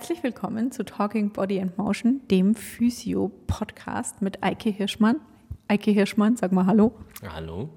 [0.00, 5.16] Herzlich willkommen zu Talking Body and Motion, dem Physio-Podcast mit Eike Hirschmann.
[5.68, 6.92] Eike Hirschmann, sag mal Hallo.
[7.34, 7.68] Hallo.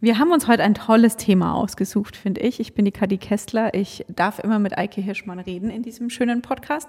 [0.00, 2.58] Wir haben uns heute ein tolles Thema ausgesucht, finde ich.
[2.58, 3.74] Ich bin die Kadi Kestler.
[3.74, 6.88] Ich darf immer mit Eike Hirschmann reden in diesem schönen Podcast.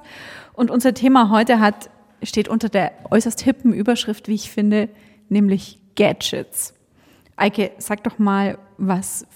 [0.54, 1.89] Und unser Thema heute hat,
[2.23, 4.88] steht unter der äußerst hippen Überschrift, wie ich finde,
[5.27, 6.74] nämlich Gadgets.
[7.36, 9.27] Eike, sag doch mal, was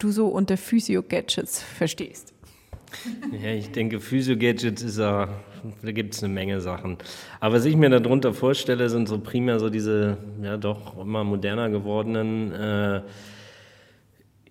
[0.00, 2.34] du so unter Physio-Gadgets verstehst.
[3.42, 5.28] Ja, ich denke, Physio-Gadgets ist ja,
[5.82, 6.98] da gibt es eine Menge Sachen.
[7.38, 11.70] Aber was ich mir darunter vorstelle, sind so primär so diese, ja doch immer moderner
[11.70, 13.00] gewordenen äh,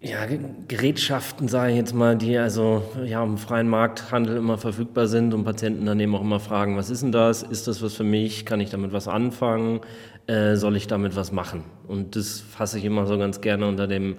[0.02, 0.26] ja,
[0.68, 5.44] Gerätschaften, sage ich jetzt mal, die also ja, im freien Markthandel immer verfügbar sind und
[5.44, 7.44] Patienten dann eben auch immer fragen, was ist denn das?
[7.44, 8.46] Ist das was für mich?
[8.46, 9.82] Kann ich damit was anfangen?
[10.28, 11.66] Äh, soll ich damit was machen?
[11.88, 14.16] Und das fasse ich immer so ganz gerne unter dem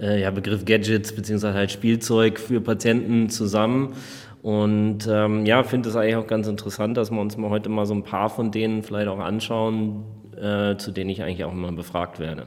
[0.00, 3.94] äh, ja, Begriff Gadgets beziehungsweise halt Spielzeug für Patienten zusammen.
[4.42, 7.86] Und ähm, ja, finde es eigentlich auch ganz interessant, dass wir uns mal heute mal
[7.86, 10.04] so ein paar von denen vielleicht auch anschauen,
[10.36, 12.46] äh, zu denen ich eigentlich auch immer befragt werde.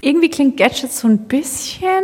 [0.00, 2.02] Irgendwie klingt Gadgets so ein bisschen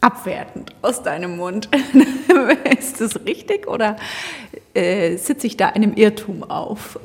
[0.00, 1.68] abwertend aus deinem Mund.
[2.78, 3.96] ist das richtig oder
[4.76, 6.98] äh, sitze ich da einem Irrtum auf?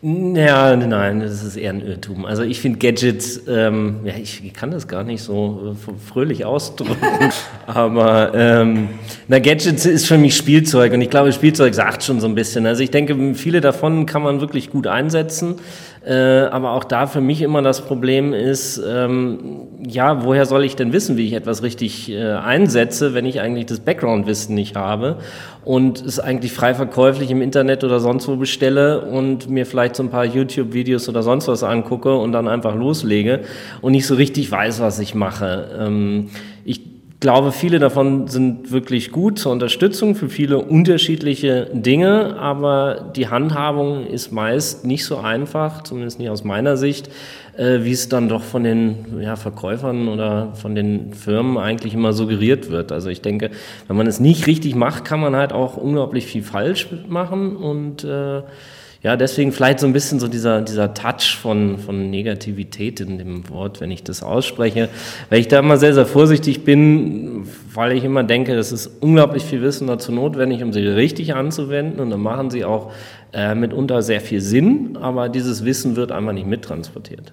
[0.00, 2.24] Ja, nein, das ist eher ein Irrtum.
[2.24, 7.30] Also ich finde Gadgets, ähm, ja, ich kann das gar nicht so äh, fröhlich ausdrücken,
[7.66, 8.88] aber ähm,
[9.26, 12.64] na, Gadgets ist für mich Spielzeug und ich glaube, Spielzeug sagt schon so ein bisschen.
[12.66, 15.56] Also ich denke, viele davon kann man wirklich gut einsetzen.
[16.08, 20.74] Äh, aber auch da für mich immer das Problem ist, ähm, ja, woher soll ich
[20.74, 25.18] denn wissen, wie ich etwas richtig äh, einsetze, wenn ich eigentlich das Background-Wissen nicht habe
[25.66, 30.02] und es eigentlich frei verkäuflich im Internet oder sonst wo bestelle und mir vielleicht so
[30.02, 33.40] ein paar YouTube-Videos oder sonst was angucke und dann einfach loslege
[33.82, 35.68] und nicht so richtig weiß, was ich mache.
[35.78, 36.30] Ähm,
[37.20, 44.06] glaube, viele davon sind wirklich gut zur Unterstützung für viele unterschiedliche Dinge, aber die Handhabung
[44.06, 47.10] ist meist nicht so einfach, zumindest nicht aus meiner Sicht,
[47.56, 52.12] äh, wie es dann doch von den ja, Verkäufern oder von den Firmen eigentlich immer
[52.12, 52.92] suggeriert wird.
[52.92, 53.50] Also ich denke,
[53.88, 58.04] wenn man es nicht richtig macht, kann man halt auch unglaublich viel falsch machen und
[58.04, 58.42] äh,
[59.02, 63.48] ja, deswegen vielleicht so ein bisschen so dieser, dieser Touch von, von Negativität in dem
[63.48, 64.88] Wort, wenn ich das ausspreche,
[65.30, 69.44] weil ich da immer sehr, sehr vorsichtig bin, weil ich immer denke, es ist unglaublich
[69.44, 72.90] viel Wissen dazu notwendig, um sie richtig anzuwenden und dann machen sie auch
[73.32, 77.32] äh, mitunter sehr viel Sinn, aber dieses Wissen wird einfach nicht mittransportiert.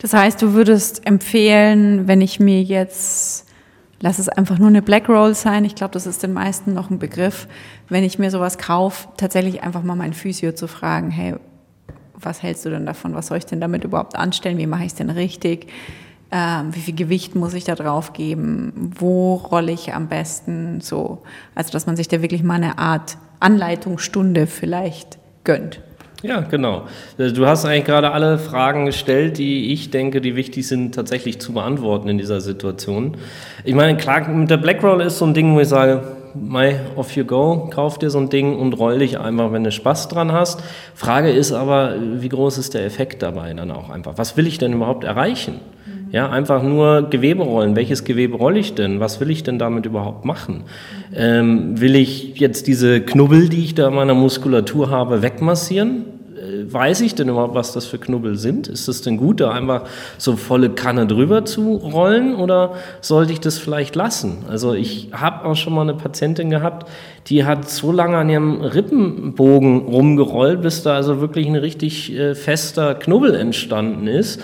[0.00, 3.46] Das heißt, du würdest empfehlen, wenn ich mir jetzt
[4.02, 5.64] lass es einfach nur eine Black Roll sein.
[5.64, 7.48] Ich glaube, das ist den meisten noch ein Begriff.
[7.88, 11.36] Wenn ich mir sowas kaufe, tatsächlich einfach mal meinen Physio zu fragen, hey,
[12.14, 13.14] was hältst du denn davon?
[13.14, 14.58] Was soll ich denn damit überhaupt anstellen?
[14.58, 15.68] Wie mache ich es denn richtig?
[16.32, 18.92] Ähm, wie viel Gewicht muss ich da drauf geben?
[18.98, 20.80] Wo rolle ich am besten?
[20.80, 21.22] So,
[21.54, 25.80] also dass man sich da wirklich mal eine Art Anleitungsstunde vielleicht gönnt.
[26.22, 26.86] Ja, genau.
[27.18, 31.40] Äh, du hast eigentlich gerade alle Fragen gestellt, die ich denke, die wichtig sind, tatsächlich
[31.40, 33.16] zu beantworten in dieser Situation.
[33.64, 36.02] Ich meine, klar, mit der Blackroll ist so ein Ding, wo ich sage,
[36.34, 39.72] my, off you go, kauf dir so ein Ding und roll dich einfach, wenn du
[39.72, 40.62] Spaß dran hast.
[40.94, 44.14] Frage ist aber, wie groß ist der Effekt dabei dann auch einfach?
[44.16, 45.60] Was will ich denn überhaupt erreichen?
[46.12, 47.74] Ja, einfach nur Gewebe rollen.
[47.74, 49.00] Welches Gewebe rolle ich denn?
[49.00, 50.64] Was will ich denn damit überhaupt machen?
[51.16, 56.11] Ähm, will ich jetzt diese Knubbel, die ich da in meiner Muskulatur habe, wegmassieren?
[56.70, 58.68] Weiß ich denn überhaupt, was das für Knubbel sind?
[58.68, 59.84] Ist es denn gut, da einfach
[60.18, 64.44] so volle Kanne drüber zu rollen oder sollte ich das vielleicht lassen?
[64.48, 66.88] Also ich habe auch schon mal eine Patientin gehabt,
[67.28, 72.34] die hat so lange an ihrem Rippenbogen rumgerollt, bis da also wirklich ein richtig äh,
[72.34, 74.40] fester Knubbel entstanden ist.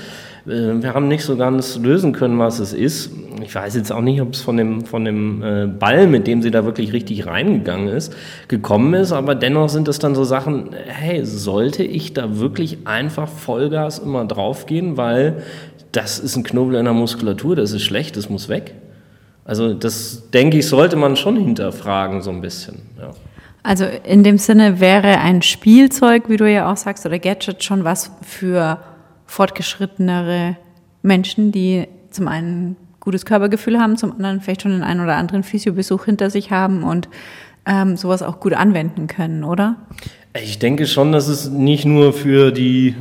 [0.48, 3.10] Äh, wir haben nicht so ganz lösen können, was es ist.
[3.42, 6.42] Ich weiß jetzt auch nicht, ob es von dem, von dem äh, Ball, mit dem
[6.42, 8.14] sie da wirklich richtig reingegangen ist,
[8.48, 13.28] gekommen ist, aber dennoch sind es dann so Sachen, hey, sollte ich da wirklich einfach
[13.28, 15.42] Vollgas immer draufgehen, weil
[15.92, 18.74] das ist ein Knubbel in der Muskulatur, das ist schlecht, das muss weg.
[19.44, 22.82] Also das, denke ich, sollte man schon hinterfragen so ein bisschen.
[22.98, 23.10] Ja.
[23.62, 27.84] Also in dem Sinne wäre ein Spielzeug, wie du ja auch sagst, oder Gadget schon
[27.84, 28.78] was für
[29.28, 30.56] fortgeschrittenere
[31.02, 35.44] Menschen, die zum einen gutes Körpergefühl haben, zum anderen vielleicht schon den einen oder anderen
[35.44, 37.08] Physiobesuch hinter sich haben und
[37.66, 39.76] ähm, sowas auch gut anwenden können, oder?
[40.42, 42.94] Ich denke schon, dass es nicht nur für die,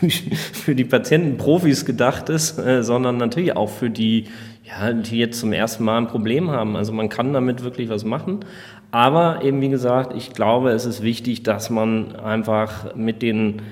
[0.52, 1.38] für die Patienten,
[1.84, 4.24] gedacht ist, äh, sondern natürlich auch für die,
[4.64, 6.76] ja, die jetzt zum ersten Mal ein Problem haben.
[6.76, 8.40] Also man kann damit wirklich was machen.
[8.90, 13.62] Aber eben wie gesagt, ich glaube, es ist wichtig, dass man einfach mit den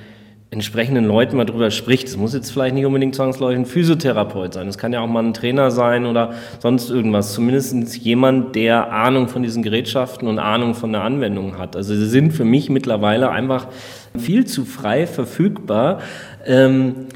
[0.54, 2.06] entsprechenden Leuten mal drüber spricht.
[2.06, 4.68] Es muss jetzt vielleicht nicht unbedingt zwangsläufig ein Physiotherapeut sein.
[4.68, 7.34] Es kann ja auch mal ein Trainer sein oder sonst irgendwas.
[7.34, 11.74] Zumindest jemand, der Ahnung von diesen Gerätschaften und Ahnung von der Anwendung hat.
[11.76, 13.66] Also sie sind für mich mittlerweile einfach
[14.16, 15.98] viel zu frei verfügbar.
[16.46, 17.08] Ähm,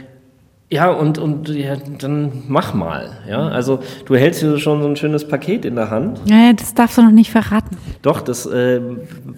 [0.70, 3.10] ja, und, und ja, dann mach mal.
[3.26, 3.48] Ja?
[3.48, 6.20] Also du hältst hier schon so ein schönes Paket in der Hand.
[6.26, 7.78] Ja, das darfst du noch nicht verraten.
[8.02, 8.80] Doch, das äh,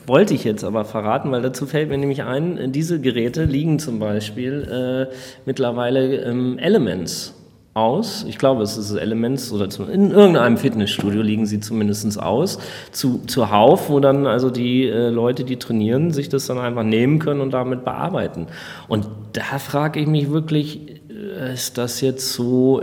[0.07, 4.01] wollte ich jetzt aber verraten, weil dazu fällt mir nämlich ein, diese Geräte liegen zum
[4.01, 5.15] Beispiel äh,
[5.47, 7.35] mittlerweile ähm, Elements
[7.75, 8.25] aus.
[8.29, 12.59] Ich glaube, es ist Elements oder in irgendeinem Fitnessstudio liegen sie zumindest aus.
[12.91, 17.21] Zu, zuhauf, wo dann also die äh, Leute, die trainieren, sich das dann einfach nehmen
[17.21, 18.49] können und damit bearbeiten.
[18.89, 22.81] Und da frage ich mich wirklich, ist das jetzt so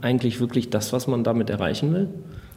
[0.00, 2.08] eigentlich wirklich das, was man damit erreichen will?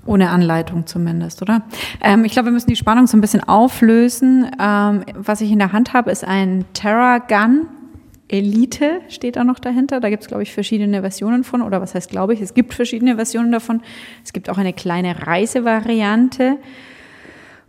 [0.05, 1.61] Ohne Anleitung zumindest, oder?
[2.01, 4.49] Ähm, ich glaube, wir müssen die Spannung so ein bisschen auflösen.
[4.59, 7.67] Ähm, was ich in der Hand habe, ist ein Terra Gun.
[8.27, 9.99] Elite steht da noch dahinter.
[9.99, 11.61] Da gibt es, glaube ich, verschiedene Versionen von.
[11.61, 13.81] Oder was heißt, glaube ich, es gibt verschiedene Versionen davon.
[14.23, 16.57] Es gibt auch eine kleine Reisevariante.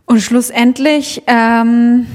[0.05, 2.07] Und schlussendlich, ähm,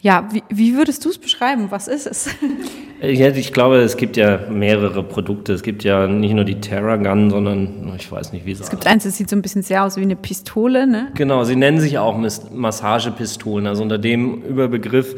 [0.00, 1.70] ja, wie, wie würdest du es beschreiben?
[1.70, 2.30] Was ist es?
[3.02, 5.54] Ja, ich glaube, es gibt ja mehrere Produkte.
[5.54, 8.70] Es gibt ja nicht nur die Terra Gun, sondern ich weiß nicht, wie es Es
[8.70, 11.08] gibt eins, das sieht so ein bisschen sehr aus wie eine Pistole, ne?
[11.14, 12.18] Genau, sie nennen sich auch
[12.52, 13.66] Massagepistolen.
[13.66, 15.14] Also unter dem Überbegriff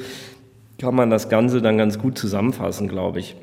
[0.78, 3.36] kann man das Ganze dann ganz gut zusammenfassen, glaube ich.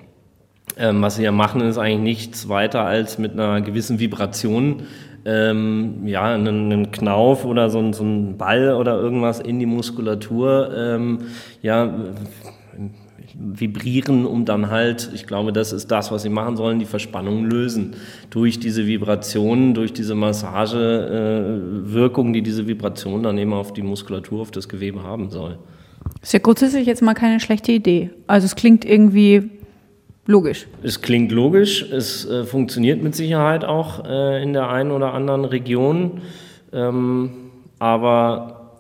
[0.78, 4.84] Ähm, was sie ja machen, ist eigentlich nichts weiter als mit einer gewissen Vibration
[5.26, 10.72] ähm, ja, einen, einen, Knauf oder so, so einen Ball oder irgendwas in die Muskulatur
[10.76, 11.20] ähm,
[11.62, 11.94] ja,
[13.40, 17.46] vibrieren, um dann halt, ich glaube, das ist das, was sie machen sollen, die Verspannung
[17.46, 17.96] lösen.
[18.30, 24.42] Durch diese Vibrationen, durch diese Massagewirkung, äh, die diese Vibration dann eben auf die Muskulatur,
[24.42, 25.58] auf das Gewebe haben soll.
[26.22, 28.10] Ist ja grundsätzlich jetzt mal keine schlechte Idee.
[28.28, 29.50] Also es klingt irgendwie
[30.26, 30.68] logisch.
[30.84, 35.46] Es klingt logisch, es äh, funktioniert mit Sicherheit auch äh, in der einen oder anderen
[35.46, 36.22] Region,
[36.72, 37.32] ähm,
[37.80, 38.76] aber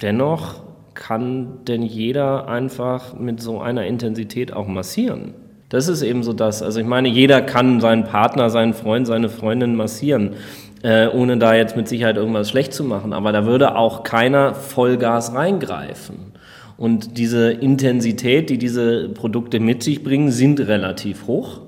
[0.00, 0.63] dennoch
[0.94, 5.34] kann denn jeder einfach mit so einer Intensität auch massieren?
[5.68, 6.62] Das ist eben so das.
[6.62, 10.34] Also ich meine, jeder kann seinen Partner, seinen Freund, seine Freundin massieren,
[10.82, 13.12] äh, ohne da jetzt mit Sicherheit irgendwas schlecht zu machen.
[13.12, 16.32] Aber da würde auch keiner Vollgas reingreifen.
[16.76, 21.60] Und diese Intensität, die diese Produkte mit sich bringen, sind relativ hoch.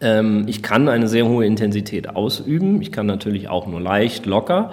[0.00, 2.82] Ähm, ich kann eine sehr hohe Intensität ausüben.
[2.82, 4.72] Ich kann natürlich auch nur leicht, locker.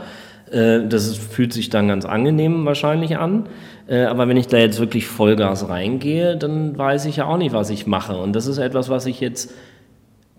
[0.51, 3.47] Äh, das fühlt sich dann ganz angenehm wahrscheinlich an.
[3.87, 7.53] Äh, aber wenn ich da jetzt wirklich Vollgas reingehe, dann weiß ich ja auch nicht,
[7.53, 8.17] was ich mache.
[8.17, 9.53] Und das ist etwas, was ich jetzt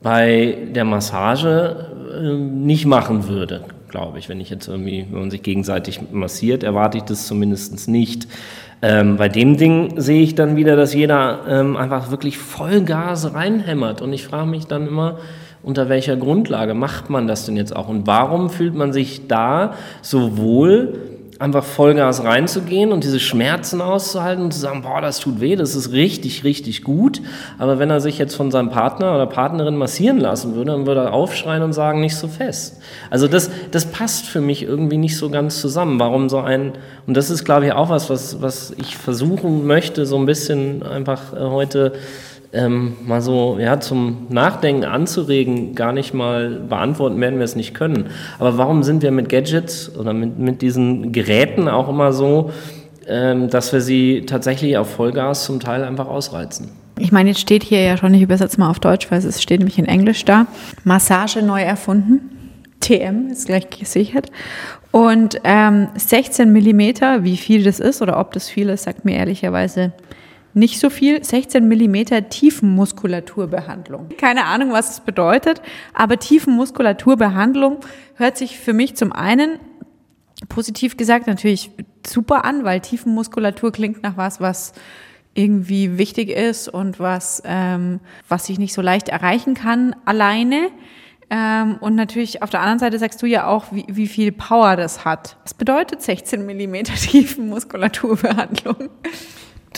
[0.03, 4.29] bei der Massage äh, nicht machen würde, glaube ich.
[4.29, 8.29] Wenn ich jetzt irgendwie, wenn man sich gegenseitig massiert, erwarte ich das zumindest nicht.
[8.81, 14.03] Ähm, bei dem Ding sehe ich dann wieder, dass jeder ähm, einfach wirklich Vollgas reinhämmert.
[14.03, 15.19] Und ich frage mich dann immer,
[15.69, 17.89] unter welcher Grundlage macht man das denn jetzt auch?
[17.89, 20.95] Und warum fühlt man sich da so wohl,
[21.39, 25.77] einfach Vollgas reinzugehen und diese Schmerzen auszuhalten und zu sagen, boah, das tut weh, das
[25.77, 27.21] ist richtig, richtig gut.
[27.59, 31.03] Aber wenn er sich jetzt von seinem Partner oder Partnerin massieren lassen würde, dann würde
[31.03, 32.81] er aufschreien und sagen, nicht so fest.
[33.11, 36.01] Also das, das passt für mich irgendwie nicht so ganz zusammen.
[36.01, 36.73] Warum so ein,
[37.07, 40.83] und das ist, glaube ich, auch was, was, was ich versuchen möchte, so ein bisschen
[40.83, 41.93] einfach äh, heute
[42.53, 47.75] ähm, mal so ja, zum Nachdenken anzuregen, gar nicht mal beantworten werden wir es nicht
[47.75, 48.07] können.
[48.39, 52.51] Aber warum sind wir mit Gadgets oder mit, mit diesen Geräten auch immer so,
[53.07, 56.71] ähm, dass wir sie tatsächlich auf Vollgas zum Teil einfach ausreizen?
[56.99, 59.61] Ich meine, jetzt steht hier ja schon, ich übersetze mal auf Deutsch, weil es steht
[59.61, 60.47] nämlich in Englisch da.
[60.85, 62.31] Massage neu erfunden.
[62.81, 64.31] TM ist gleich gesichert.
[64.91, 69.17] Und ähm, 16 Millimeter, wie viel das ist oder ob das viel ist, sagt mir
[69.17, 69.93] ehrlicherweise
[70.55, 74.09] nicht so viel, 16 Millimeter Tiefenmuskulaturbehandlung.
[74.19, 75.63] Keine Ahnung, was es bedeutet,
[75.95, 77.79] aber Tiefenmuskulaturbehandlung
[78.15, 79.59] hört sich für mich zum einen
[80.49, 81.71] positiv gesagt natürlich
[82.07, 84.73] super an, weil Tiefenmuskulatur klingt nach was, was
[85.35, 90.71] irgendwie wichtig ist und was, ähm, was ich nicht so leicht erreichen kann alleine.
[91.31, 94.77] Ähm, und natürlich auf der anderen Seite sagst du ja auch, wie, wie viel Power
[94.77, 95.37] das hat.
[95.43, 98.89] Was bedeutet 16 Millimeter Tiefenmuskulaturbehandlung?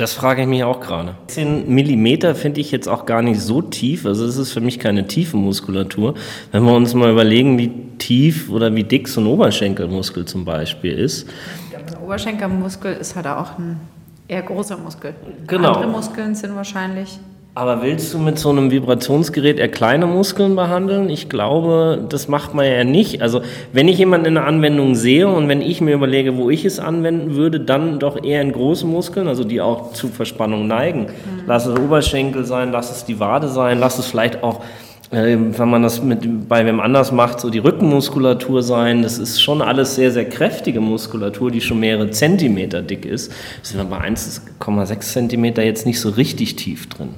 [0.00, 1.14] Das frage ich mich auch gerade.
[1.26, 4.06] 10 Millimeter finde ich jetzt auch gar nicht so tief.
[4.06, 6.14] Also es ist für mich keine tiefe Muskulatur.
[6.52, 10.98] Wenn wir uns mal überlegen, wie tief oder wie dick so ein Oberschenkelmuskel zum Beispiel
[10.98, 11.28] ist.
[11.70, 13.78] Der Oberschenkelmuskel ist halt auch ein
[14.26, 15.14] eher großer Muskel.
[15.46, 15.74] Genau.
[15.74, 17.18] Andere Muskeln sind wahrscheinlich
[17.60, 21.10] Aber willst du mit so einem Vibrationsgerät eher kleine Muskeln behandeln?
[21.10, 23.20] Ich glaube, das macht man ja nicht.
[23.20, 23.42] Also
[23.74, 26.80] wenn ich jemanden in der Anwendung sehe und wenn ich mir überlege, wo ich es
[26.80, 31.00] anwenden würde, dann doch eher in große Muskeln, also die auch zu Verspannung neigen.
[31.00, 31.42] Mhm.
[31.46, 34.62] Lass es Oberschenkel sein, lass es die Wade sein, lass es vielleicht auch
[35.10, 39.02] äh, wenn man das mit, bei wem anders macht, so die Rückenmuskulatur sein.
[39.02, 43.30] Das ist schon alles sehr, sehr kräftige Muskulatur, die schon mehrere Zentimeter dick ist.
[43.60, 47.10] Das sind wir bei 1,6 Zentimeter jetzt nicht so richtig tief drin.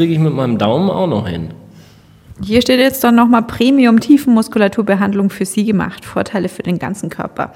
[0.00, 1.50] Kriege ich mit meinem Daumen auch noch hin.
[2.42, 6.06] Hier steht jetzt dann nochmal Premium-Tiefenmuskulaturbehandlung für Sie gemacht.
[6.06, 7.52] Vorteile für den ganzen Körper.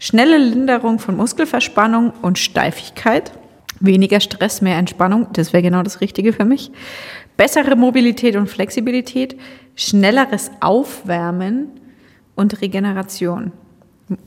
[0.00, 3.30] Schnelle Linderung von Muskelverspannung und Steifigkeit.
[3.78, 5.28] Weniger Stress, mehr Entspannung.
[5.34, 6.72] Das wäre genau das Richtige für mich
[7.36, 9.36] bessere Mobilität und Flexibilität,
[9.76, 11.68] schnelleres Aufwärmen
[12.34, 13.52] und Regeneration.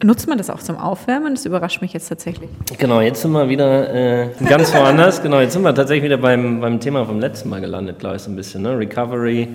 [0.03, 1.35] Nutzt man das auch zum Aufwärmen?
[1.35, 2.49] Das überrascht mich jetzt tatsächlich.
[2.77, 5.21] Genau, jetzt sind wir wieder äh, ganz woanders.
[5.23, 8.21] genau, jetzt sind wir tatsächlich wieder beim, beim Thema vom letzten Mal gelandet, glaube ich,
[8.21, 8.63] so ein bisschen.
[8.63, 8.77] Ne?
[8.77, 9.47] Recovery,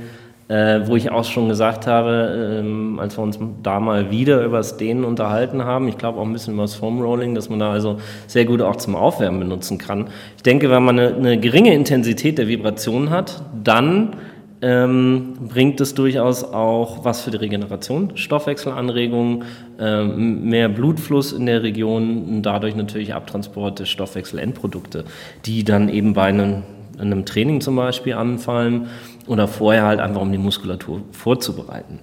[0.49, 4.59] äh, wo ich auch schon gesagt habe, ähm, als wir uns da mal wieder über
[4.59, 7.59] das Dehnen unterhalten haben, ich glaube auch ein bisschen über das Foam Rolling, dass man
[7.59, 10.09] da also sehr gut auch zum Aufwärmen benutzen kann.
[10.38, 14.16] Ich denke, wenn man eine, eine geringe Intensität der Vibration hat, dann
[14.64, 19.45] ähm, bringt es durchaus auch was für die Regeneration, Stoffwechselanregungen,
[19.78, 25.04] mehr Blutfluss in der Region und dadurch natürlich Abtransport der Stoffwechselendprodukte,
[25.47, 26.62] die dann eben bei einem,
[26.99, 28.87] einem Training zum Beispiel anfallen
[29.26, 31.99] oder vorher halt einfach, um die Muskulatur vorzubereiten.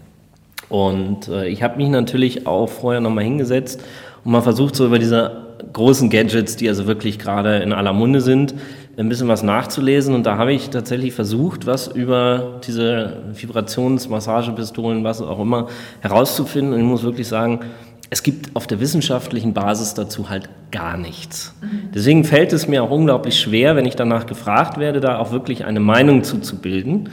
[0.70, 3.84] Und äh, ich habe mich natürlich auch vorher nochmal hingesetzt
[4.24, 8.22] und mal versucht, so über diese großen Gadgets, die also wirklich gerade in aller Munde
[8.22, 8.56] sind,
[8.98, 10.14] ein bisschen was nachzulesen.
[10.14, 15.68] Und da habe ich tatsächlich versucht, was über diese Vibrationsmassagepistolen, was auch immer,
[16.02, 16.74] herauszufinden.
[16.74, 17.62] Und ich muss wirklich sagen,
[18.10, 21.54] es gibt auf der wissenschaftlichen Basis dazu halt gar nichts.
[21.96, 25.64] Deswegen fällt es mir auch unglaublich schwer, wenn ich danach gefragt werde, da auch wirklich
[25.64, 27.10] eine Meinung zuzubilden.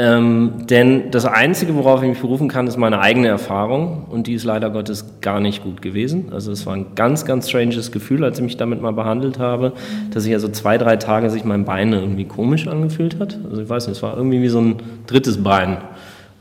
[0.00, 4.32] Ähm, denn das Einzige, worauf ich mich berufen kann, ist meine eigene Erfahrung und die
[4.32, 6.32] ist leider Gottes gar nicht gut gewesen.
[6.32, 9.74] Also es war ein ganz, ganz stranges Gefühl, als ich mich damit mal behandelt habe,
[10.10, 13.38] dass sich also zwei, drei Tage sich mein Bein irgendwie komisch angefühlt hat.
[13.50, 14.76] Also ich weiß nicht, es war irgendwie wie so ein
[15.06, 15.76] drittes Bein.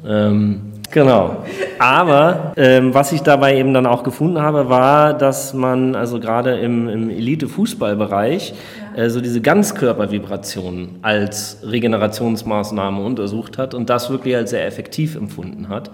[0.07, 0.61] Ähm,
[0.91, 1.43] Genau.
[1.77, 6.57] Aber ähm, was ich dabei eben dann auch gefunden habe, war, dass man also gerade
[6.57, 8.53] im, im Elite-Fußballbereich
[9.07, 15.91] so diese Ganzkörpervibrationen als Regenerationsmaßnahme untersucht hat und das wirklich als sehr effektiv empfunden hat.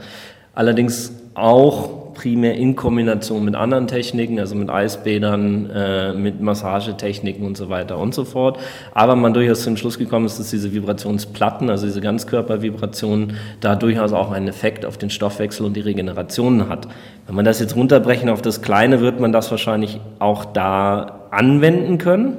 [0.55, 7.57] Allerdings auch primär in Kombination mit anderen Techniken, also mit Eisbädern, äh, mit Massagetechniken und
[7.57, 8.57] so weiter und so fort.
[8.93, 14.13] Aber man durchaus zum Schluss gekommen ist, dass diese Vibrationsplatten, also diese Ganzkörpervibrationen, da durchaus
[14.13, 16.87] auch einen Effekt auf den Stoffwechsel und die Regeneration hat.
[17.27, 21.97] Wenn man das jetzt runterbrechen auf das Kleine, wird man das wahrscheinlich auch da anwenden
[21.97, 22.37] können.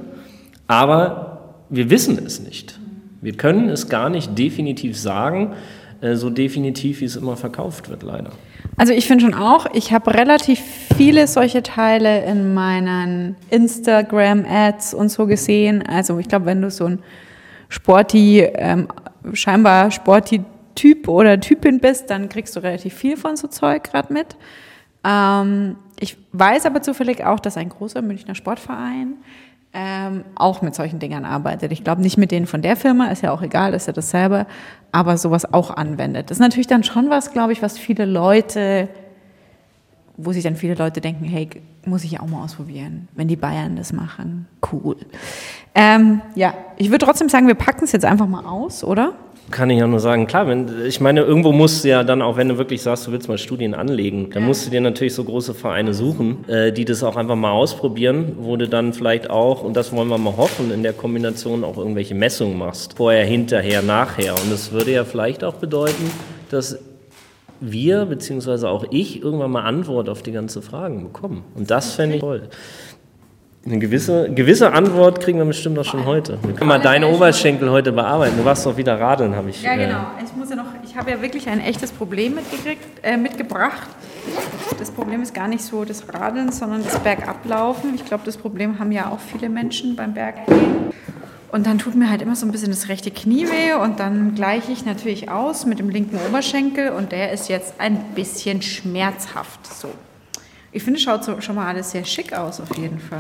[0.66, 2.78] Aber wir wissen es nicht.
[3.20, 5.54] Wir können es gar nicht definitiv sagen,
[6.00, 8.30] äh, so definitiv, wie es immer verkauft wird, leider.
[8.76, 10.60] Also ich finde schon auch, ich habe relativ
[10.96, 15.82] viele solche Teile in meinen Instagram-Ads und so gesehen.
[15.86, 16.98] Also ich glaube, wenn du so ein
[17.68, 18.88] Sporty, ähm,
[19.32, 24.36] scheinbar Sporty-Typ oder Typin bist, dann kriegst du relativ viel von so Zeug gerade mit.
[25.04, 29.14] Ähm, ich weiß aber zufällig auch, dass ein großer Münchner Sportverein
[29.78, 31.70] ähm, auch mit solchen Dingern arbeitet.
[31.70, 34.46] Ich glaube nicht mit denen von der Firma, ist ja auch egal, ist ja dasselbe,
[34.90, 36.30] aber sowas auch anwendet.
[36.30, 38.88] Das ist natürlich dann schon was, glaube ich, was viele Leute,
[40.16, 41.50] wo sich dann viele Leute denken, hey,
[41.84, 44.48] muss ich auch mal ausprobieren, wenn die Bayern das machen.
[44.72, 44.96] Cool.
[45.74, 49.12] Ähm, ja, ich würde trotzdem sagen, wir packen es jetzt einfach mal aus, oder?
[49.50, 52.36] Kann ich ja nur sagen, klar, wenn, ich meine, irgendwo musst du ja dann, auch
[52.36, 55.22] wenn du wirklich sagst, du willst mal Studien anlegen, dann musst du dir natürlich so
[55.22, 59.62] große Vereine suchen, äh, die das auch einfach mal ausprobieren, wo du dann vielleicht auch,
[59.62, 62.94] und das wollen wir mal hoffen, in der Kombination auch irgendwelche Messungen machst.
[62.96, 64.34] Vorher, hinterher, nachher.
[64.34, 66.10] Und das würde ja vielleicht auch bedeuten,
[66.50, 66.80] dass
[67.60, 71.44] wir, beziehungsweise auch ich, irgendwann mal Antwort auf die ganzen Fragen bekommen.
[71.54, 72.48] Und das fände ich toll.
[73.66, 76.38] Eine gewisse, gewisse Antwort kriegen wir bestimmt auch schon heute.
[76.44, 78.36] Wir können mal deine Oberschenkel heute bearbeiten.
[78.38, 79.60] Du warst doch wieder radeln, habe ich.
[79.60, 80.06] Ja, äh, genau.
[80.24, 82.38] Ich muss ja noch, ich habe ja wirklich ein echtes Problem
[83.02, 83.88] äh, mitgebracht.
[84.78, 87.92] Das Problem ist gar nicht so das Radeln, sondern das Bergablaufen.
[87.96, 90.92] Ich glaube, das Problem haben ja auch viele Menschen beim Berggehen.
[91.50, 94.36] Und dann tut mir halt immer so ein bisschen das rechte Knie weh und dann
[94.36, 99.66] gleiche ich natürlich aus mit dem linken Oberschenkel und der ist jetzt ein bisschen schmerzhaft.
[99.66, 99.88] So.
[100.70, 103.18] Ich finde, es schaut so, schon mal alles sehr schick aus auf jeden Fall.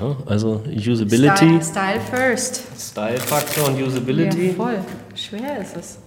[0.00, 1.60] Ja, also Usability.
[1.60, 2.62] Style, Style first.
[2.78, 4.48] Style-Faktor und Usability.
[4.48, 4.78] Ja, voll.
[5.14, 5.98] Schwer ist es.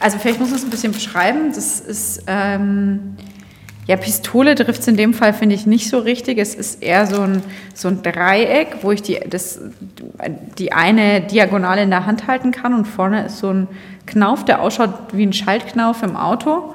[0.00, 1.52] Also vielleicht muss man es ein bisschen beschreiben.
[1.54, 3.16] Das ist, ähm,
[3.86, 6.38] Ja, Pistole trifft es in dem Fall, finde ich, nicht so richtig.
[6.38, 7.42] Es ist eher so ein,
[7.74, 9.60] so ein Dreieck, wo ich die, das,
[10.58, 13.68] die eine Diagonale in der Hand halten kann und vorne ist so ein
[14.06, 16.74] Knauf, der ausschaut wie ein Schaltknauf im Auto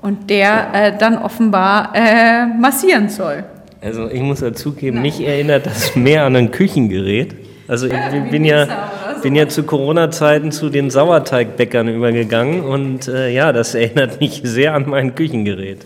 [0.00, 3.44] und der äh, dann offenbar äh, massieren soll.
[3.80, 7.34] Also ich muss dazugeben, mich erinnert das mehr an ein Küchengerät.
[7.68, 8.90] Also ich bin ja,
[9.22, 14.74] bin ja zu Corona-Zeiten zu den Sauerteigbäckern übergegangen und äh, ja, das erinnert mich sehr
[14.74, 15.84] an mein Küchengerät.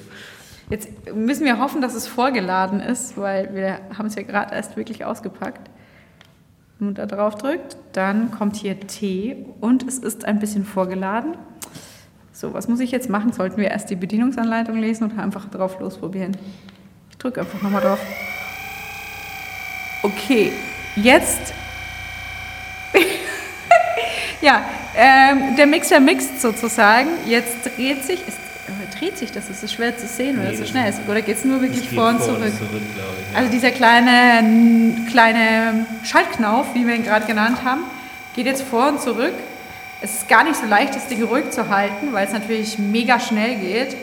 [0.69, 4.77] Jetzt müssen wir hoffen, dass es vorgeladen ist, weil wir haben es ja gerade erst
[4.77, 5.69] wirklich ausgepackt.
[6.79, 11.35] Wenn man da drauf drückt, dann kommt hier T und es ist ein bisschen vorgeladen.
[12.33, 13.33] So, was muss ich jetzt machen?
[13.33, 16.37] Sollten wir erst die Bedienungsanleitung lesen oder einfach drauf losprobieren?
[17.21, 17.99] Ich drücke einfach nochmal drauf.
[20.01, 20.53] Okay,
[20.97, 21.53] jetzt.
[24.41, 24.65] ja,
[24.97, 27.11] ähm, der Mixer mixt sozusagen.
[27.27, 28.27] Jetzt dreht sich.
[28.27, 28.39] Ist
[28.99, 29.51] dreht sich das?
[29.51, 31.01] Ist schwer zu sehen, weil nee, das so schnell ist.
[31.07, 32.57] Oder geht es nur wirklich vor und zurück?
[32.57, 33.39] zurück ich, ja.
[33.39, 37.83] Also dieser kleine, kleine Schaltknauf, wie wir ihn gerade genannt haben,
[38.35, 39.35] geht jetzt vor und zurück.
[40.01, 43.21] Es ist gar nicht so leicht, das Ding ruhig zu halten, weil es natürlich mega
[43.21, 43.95] schnell geht.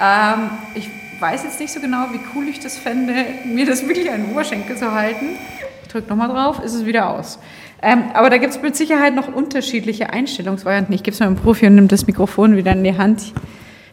[0.00, 0.88] Ähm, ich
[1.20, 4.32] weiß jetzt nicht so genau, wie cool ich das fände, mir das wirklich an den
[4.32, 5.36] Oberschenkel zu halten.
[5.82, 7.38] Ich drücke nochmal drauf, ist es wieder aus.
[7.82, 10.94] Ähm, aber da gibt es mit Sicherheit noch unterschiedliche Einstellungsvarianten.
[10.94, 13.32] Ich gebe es im Profi und nehme das Mikrofon wieder in die Hand.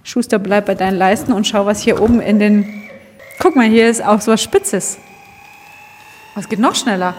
[0.04, 2.84] Schuster, bleib bei deinen Leisten und schau, was hier oben in den.
[3.40, 4.98] Guck mal, hier ist auch so was Spitzes.
[6.36, 7.13] Was geht noch schneller?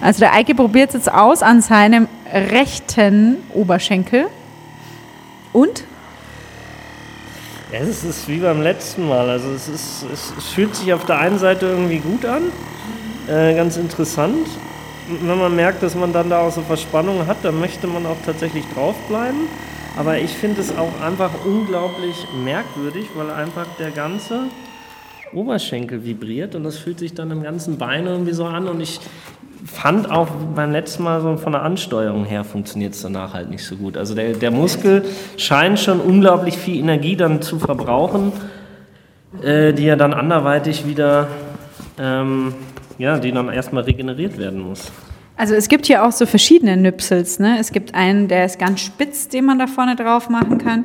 [0.00, 4.26] Also der Eike probiert es jetzt aus an seinem rechten Oberschenkel.
[5.54, 5.84] Und?
[7.74, 9.28] Ja, es ist wie beim letzten Mal.
[9.28, 10.06] Also es, ist,
[10.38, 12.52] es fühlt sich auf der einen Seite irgendwie gut an,
[13.26, 14.46] äh, ganz interessant
[15.08, 18.16] wenn man merkt, dass man dann da auch so Verspannungen hat, dann möchte man auch
[18.24, 19.48] tatsächlich draufbleiben.
[19.96, 24.44] Aber ich finde es auch einfach unglaublich merkwürdig, weil einfach der ganze
[25.34, 28.68] Oberschenkel vibriert und das fühlt sich dann im ganzen Bein irgendwie so an.
[28.68, 29.00] Und ich
[29.64, 33.64] fand auch beim letzten Mal so von der Ansteuerung her funktioniert es danach halt nicht
[33.64, 33.96] so gut.
[33.96, 35.04] Also der, der Muskel
[35.36, 38.32] scheint schon unglaublich viel Energie dann zu verbrauchen,
[39.42, 41.28] äh, die er dann anderweitig wieder
[41.98, 42.54] ähm,
[42.98, 44.90] ja, die dann erstmal regeneriert werden muss.
[45.36, 47.40] Also es gibt hier auch so verschiedene Nüpsels.
[47.40, 47.56] Ne?
[47.58, 50.84] Es gibt einen, der ist ganz spitz, den man da vorne drauf machen kann.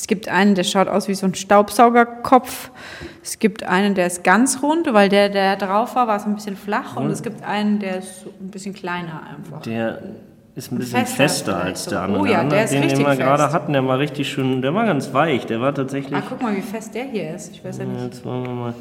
[0.00, 2.70] Es gibt einen, der schaut aus wie so ein Staubsaugerkopf.
[3.22, 6.36] Es gibt einen, der ist ganz rund, weil der, der drauf war, war so ein
[6.36, 6.96] bisschen flach.
[6.96, 9.60] Und, und es gibt einen, der ist so ein bisschen kleiner einfach.
[9.60, 10.00] Der
[10.54, 12.22] ist ein bisschen fester, fester als der andere.
[12.22, 14.86] Oh ja, der, ist den, den wir gerade hatten, der war richtig schön, der war
[14.86, 15.44] ganz weich.
[15.44, 16.16] Der war tatsächlich.
[16.16, 17.52] Ah, guck mal, wie fest der hier ist.
[17.52, 18.02] Ich weiß ja nicht.
[18.02, 18.74] Jetzt wollen wir mal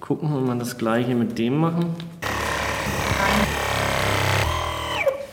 [0.00, 1.94] gucken, ob wir das gleiche mit dem machen.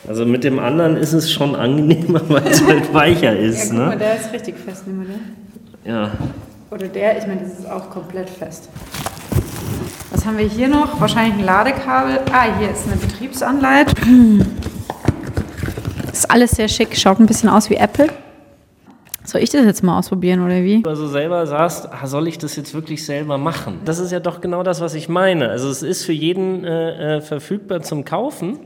[0.08, 3.58] Also mit dem anderen ist es schon angenehmer, weil es halt weicher ist.
[3.58, 3.86] Ja, guck ne?
[3.86, 5.22] mal, der ist richtig fest, nimm mal den.
[5.86, 6.12] Ja.
[6.72, 8.70] Oder der, ich meine, das ist auch komplett fest.
[10.12, 11.00] Was haben wir hier noch?
[11.00, 12.20] Wahrscheinlich ein Ladekabel.
[12.32, 14.46] Ah, hier ist eine Betriebsanleitung.
[16.12, 18.08] Ist alles sehr schick, schaut ein bisschen aus wie Apple.
[19.26, 20.84] Soll ich das jetzt mal ausprobieren oder wie?
[20.86, 23.80] Also selber sagst, ah, soll ich das jetzt wirklich selber machen?
[23.84, 25.50] Das ist ja doch genau das, was ich meine.
[25.50, 28.60] Also es ist für jeden äh, äh, verfügbar zum Kaufen.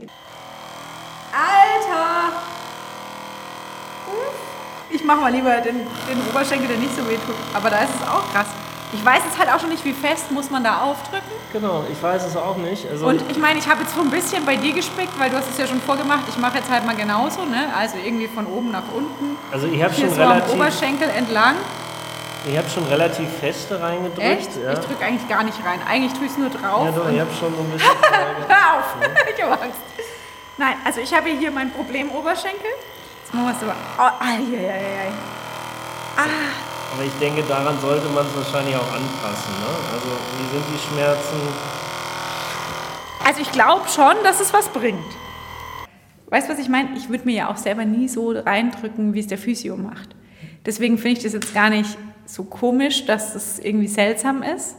[5.08, 7.34] Ich mache mal lieber den, den Oberschenkel, der nicht so weh tut.
[7.54, 8.48] Aber da ist es auch krass.
[8.92, 11.32] Ich weiß jetzt halt auch schon nicht, wie fest muss man da aufdrücken.
[11.50, 12.86] Genau, ich weiß es auch nicht.
[12.90, 15.38] Also und ich meine, ich habe jetzt so ein bisschen bei dir gespickt, weil du
[15.38, 16.24] hast es ja schon vorgemacht.
[16.28, 17.72] Ich mache jetzt halt mal genauso, ne?
[17.74, 19.38] Also irgendwie von oben nach unten.
[19.50, 20.52] Also ich habe schon so relativ...
[20.52, 21.54] am Oberschenkel entlang.
[22.46, 24.20] Ich habe schon relativ feste reingedrückt.
[24.20, 24.50] Echt?
[24.62, 24.74] Ja.
[24.74, 25.80] Ich drücke eigentlich gar nicht rein.
[25.88, 26.84] Eigentlich tue ich es nur drauf.
[26.84, 27.88] Ja doch, ich habe schon so ein bisschen...
[28.46, 28.84] Hör auf!
[29.34, 29.80] ich habe Angst.
[30.58, 32.68] Nein, also ich habe hier mein Problem Oberschenkel.
[33.28, 33.76] Jetzt machen wir es aber...
[33.98, 35.12] Oh, ai, ai, ai.
[36.16, 36.94] Ah.
[36.94, 39.52] Aber ich denke, daran sollte man es wahrscheinlich auch anpassen.
[39.60, 39.66] Ne?
[39.92, 41.36] Also wie sind die Schmerzen?
[43.26, 45.04] Also ich glaube schon, dass es was bringt.
[46.30, 46.96] Weißt du, was ich meine?
[46.96, 50.16] Ich würde mir ja auch selber nie so reindrücken, wie es der Physio macht.
[50.64, 54.74] Deswegen finde ich das jetzt gar nicht so komisch, dass das irgendwie seltsam ist.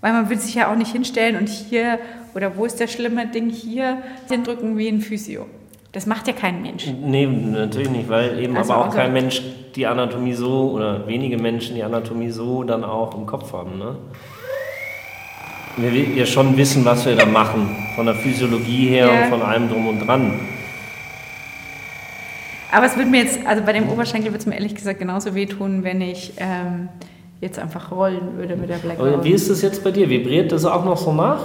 [0.00, 2.00] Weil man will sich ja auch nicht hinstellen und hier,
[2.34, 5.46] oder wo ist der schlimme Ding hier, hindrücken wie ein Physio.
[5.94, 6.88] Das macht ja kein Mensch.
[6.88, 9.40] Nee, natürlich nicht, weil eben also aber auch also kein Mensch
[9.76, 13.78] die Anatomie so oder wenige Menschen die Anatomie so dann auch im Kopf haben.
[13.78, 13.94] Ne?
[15.76, 19.22] Wir ja schon wissen, was wir da machen, von der Physiologie her ja.
[19.22, 20.40] und von allem drum und dran.
[22.72, 25.36] Aber es würde mir jetzt, also bei dem Oberschenkel würde es mir ehrlich gesagt genauso
[25.36, 26.88] wehtun, wenn ich ähm,
[27.40, 30.10] jetzt einfach rollen würde mit der Black Aber Wie ist das jetzt bei dir?
[30.10, 31.38] Vibriert das auch noch so nach?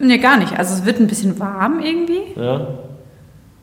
[0.00, 0.58] Nee, gar nicht.
[0.58, 2.22] Also es wird ein bisschen warm irgendwie.
[2.34, 2.66] Ja.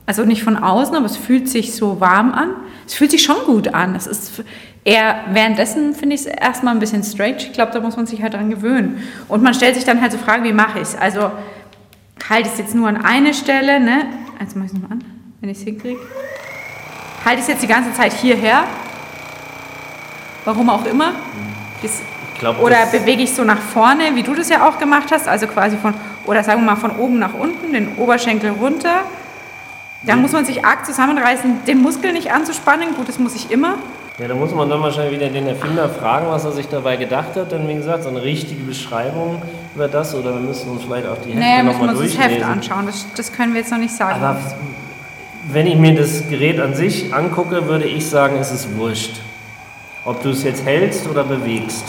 [0.05, 2.49] Also nicht von außen, aber es fühlt sich so warm an.
[2.85, 3.95] es fühlt sich schon gut an.
[3.95, 4.43] Es ist
[4.83, 7.37] eher, währenddessen finde ich es erstmal ein bisschen strange.
[7.37, 9.01] Ich glaube, da muss man sich halt dran gewöhnen.
[9.27, 10.95] Und man stellt sich dann halt so Fragen, wie mache ich es?
[10.95, 11.31] Also
[12.29, 14.05] halte ich es jetzt nur an eine Stelle, ne?
[14.39, 15.03] Jetzt mache ich es nochmal an,
[15.39, 15.99] wenn ich es hinkriege.
[17.23, 18.63] Halte ich es jetzt die ganze Zeit hierher?
[20.45, 21.13] Warum auch immer.
[21.81, 22.01] Bis,
[22.39, 25.27] glaub, oder das- bewege ich so nach vorne, wie du das ja auch gemacht hast,
[25.27, 25.93] also quasi von,
[26.25, 29.03] oder sagen wir mal von oben nach unten, den Oberschenkel runter.
[30.03, 32.95] Da muss man sich arg zusammenreißen, den Muskel nicht anzuspannen.
[32.95, 33.75] Gut, das muss ich immer.
[34.17, 37.35] Ja, da muss man dann wahrscheinlich wieder den Erfinder fragen, was er sich dabei gedacht
[37.35, 37.51] hat.
[37.51, 39.41] Denn wie gesagt, so eine richtige Beschreibung
[39.75, 42.11] über das oder wir müssen uns vielleicht auch die Hefte Naja, müssen wir nochmal uns
[42.13, 42.51] das Heft durchlesen.
[42.51, 42.85] anschauen.
[42.87, 44.21] Das, das können wir jetzt noch nicht sagen.
[44.21, 44.37] Aber
[45.51, 49.21] wenn ich mir das Gerät an sich angucke, würde ich sagen, es ist wurscht.
[50.03, 51.85] Ob du es jetzt hältst oder bewegst.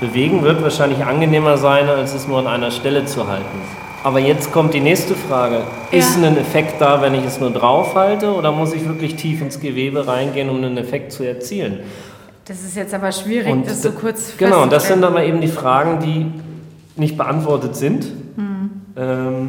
[0.00, 3.46] Bewegen wird wahrscheinlich angenehmer sein, als es nur an einer Stelle zu halten.
[4.04, 5.62] Aber jetzt kommt die nächste Frage.
[5.90, 6.28] Ist Ja.
[6.28, 9.58] ein Effekt da, wenn ich es nur drauf halte, oder muss ich wirklich tief ins
[9.58, 11.80] Gewebe reingehen, um einen Effekt zu erzielen?
[12.48, 15.48] das ist jetzt aber schwierig, das so kurz Genau, und das sind aber eben die
[15.48, 16.26] Fragen, die
[17.00, 18.04] nicht beantwortet sind.
[18.36, 18.70] Hm.
[18.96, 19.48] Ähm,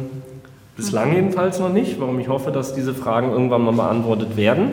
[0.76, 4.72] bislang jedenfalls noch nicht, warum ich hoffe, dass diese Fragen irgendwann mal beantwortet werden.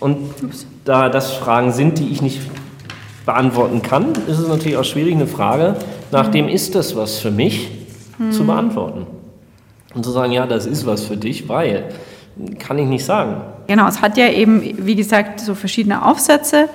[0.00, 0.16] Und
[0.86, 2.40] da das Fragen sind, die ich nicht
[3.26, 5.76] beantworten kann, ist es natürlich auch schwierig, eine Frage,
[6.12, 6.54] nachdem Hm.
[6.54, 7.70] ist das was für mich,
[8.30, 9.06] zu beantworten.
[9.94, 11.88] Und zu sagen, ja, das ist was für dich, weil,
[12.58, 13.40] kann ich nicht sagen.
[13.66, 16.68] Genau, es hat ja eben, wie gesagt, so verschiedene Aufsätze,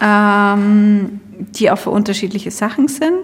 [0.00, 3.14] ähm, die auch für unterschiedliche Sachen sind.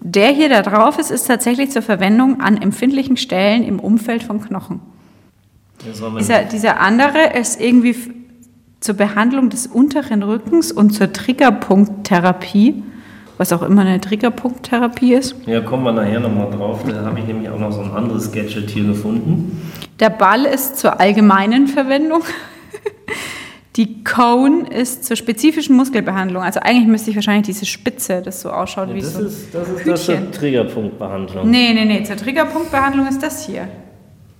[0.00, 4.40] Der hier da drauf ist, ist tatsächlich zur Verwendung an empfindlichen Stellen im Umfeld von
[4.40, 4.80] Knochen.
[6.18, 7.94] Dieser, dieser andere ist irgendwie
[8.80, 12.82] zur Behandlung des unteren Rückens und zur Triggerpunkttherapie,
[13.38, 15.36] was auch immer eine Triggerpunkttherapie ist.
[15.46, 16.80] Ja, kommen wir nachher nochmal drauf.
[16.86, 19.62] Da habe ich nämlich auch noch so ein anderes Gadget hier gefunden.
[20.00, 22.22] Der Ball ist zur allgemeinen Verwendung.
[23.76, 26.42] Die Cone ist zur spezifischen Muskelbehandlung.
[26.42, 29.20] Also eigentlich müsste ich wahrscheinlich diese Spitze, das so ausschaut wie Das so.
[29.24, 30.32] ist, das ist das zur Hütchen.
[30.32, 31.48] Triggerpunktbehandlung.
[31.48, 33.68] Nee, nee, nee, zur Triggerpunktbehandlung ist das hier.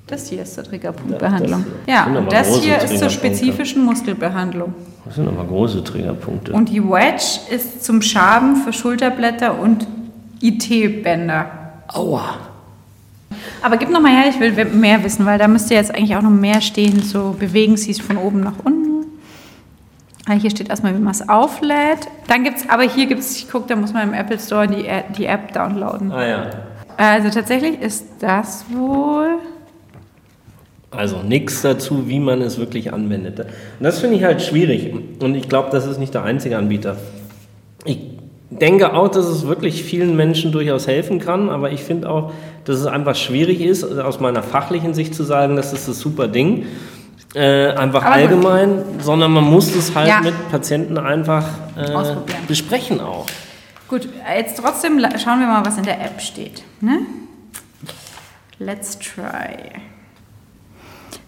[0.09, 1.65] Das hier ist zur Triggerpunktbehandlung.
[1.87, 4.75] Ja, aber und das hier ist zur spezifischen Muskelbehandlung.
[5.05, 6.53] Das sind aber große Triggerpunkte.
[6.53, 9.87] Und die Wedge ist zum Schaben für Schulterblätter und
[10.41, 11.47] IT-Bänder.
[11.89, 12.37] Aua.
[13.63, 16.23] Aber gib noch mal her, ich will mehr wissen, weil da müsste jetzt eigentlich auch
[16.23, 17.03] noch mehr stehen.
[17.03, 19.07] So bewegen Sie es von oben nach unten.
[20.29, 22.09] Ah, Hier steht erstmal, wie man es auflädt.
[22.27, 24.67] Dann gibt es, aber hier gibt es, ich gucke, da muss man im Apple Store
[24.69, 26.13] die, App- die App downloaden.
[26.13, 26.47] Ah ja.
[26.99, 29.39] Also tatsächlich ist das wohl.
[30.91, 33.41] Also nichts dazu, wie man es wirklich anwendet.
[33.41, 33.49] Und
[33.81, 34.95] das finde ich halt schwierig.
[35.21, 36.97] Und ich glaube, das ist nicht der einzige Anbieter.
[37.85, 37.99] Ich
[38.51, 42.33] denke auch, dass es wirklich vielen Menschen durchaus helfen kann, aber ich finde auch,
[42.65, 46.27] dass es einfach schwierig ist, aus meiner fachlichen Sicht zu sagen, das ist das super
[46.29, 46.65] Ding.
[47.35, 48.23] Äh, einfach Aber gut.
[48.31, 50.23] allgemein, sondern man muss es halt Ja.
[50.23, 51.45] mit Patienten einfach
[51.77, 52.17] äh,
[52.49, 53.27] besprechen auch.
[53.87, 56.63] Gut, jetzt trotzdem schauen wir mal, was in der App steht.
[56.81, 57.01] Ne?
[58.59, 59.73] Let's try.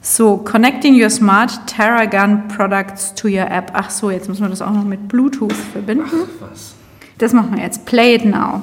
[0.02, 3.70] So, connecting your smart Terragun products to your app.
[3.74, 6.26] Ach so, jetzt müssen wir das auch noch mit Bluetooth verbinden.
[6.40, 6.74] Was?
[7.18, 7.84] Das machen wir jetzt.
[7.84, 8.62] Play it now.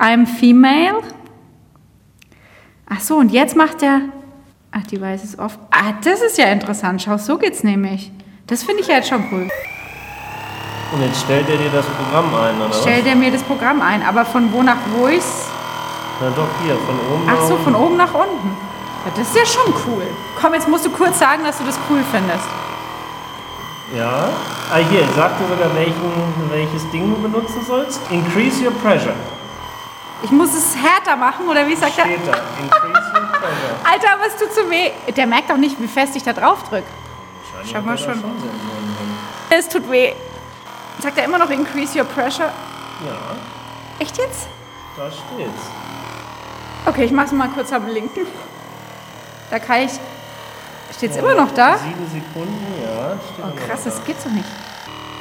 [0.00, 1.02] I'm female.
[2.88, 4.00] Ach so, und jetzt macht der.
[4.72, 5.56] Ach, Device is off.
[5.70, 7.02] Ah, das ist ja interessant.
[7.02, 8.10] Schau, so geht's nämlich.
[8.48, 9.48] Das finde ich ja jetzt schon cool.
[10.92, 12.72] Und jetzt stellt er dir das Programm ein, oder?
[12.72, 15.46] Stellt er mir das Programm ein, aber von wo nach wo ich's?
[16.20, 17.28] Na doch, hier, von oben.
[17.28, 17.86] Ach so, nach von unten.
[17.86, 18.69] oben nach unten.
[19.04, 20.06] Ja, das ist ja schon cool.
[20.40, 22.44] Komm, jetzt musst du kurz sagen, dass du das cool findest.
[23.96, 24.28] Ja.
[24.72, 28.00] Ah, hier, sagt dir sogar, welchen, welches Ding du benutzen sollst.
[28.10, 29.14] Increase your pressure.
[30.22, 32.04] Ich muss es härter machen, oder wie sagt er?
[32.04, 32.34] Steht da.
[32.62, 33.74] Increase your pressure.
[33.90, 34.90] Alter, aber es tut so weh.
[35.16, 36.86] Der merkt doch nicht, wie fest ich da drauf drücke.
[37.70, 38.22] Schau mal schon.
[39.50, 40.12] Es tut weh.
[41.00, 42.52] Sagt er immer noch increase your pressure?
[43.04, 43.16] Ja,
[43.98, 44.48] Echt jetzt?
[44.96, 45.62] da steht's.
[46.86, 48.26] Okay, ich mach's mal kurz am linken.
[49.50, 49.90] Da kann ich.
[50.96, 51.76] Steht's immer noch da?
[51.78, 53.12] Sieben Sekunden, ja.
[53.32, 54.44] Steht Oh krass, das gibt's doch nicht.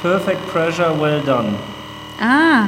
[0.04, 0.10] da.
[0.10, 1.56] Perfect pressure, well done.
[2.22, 2.68] Ah.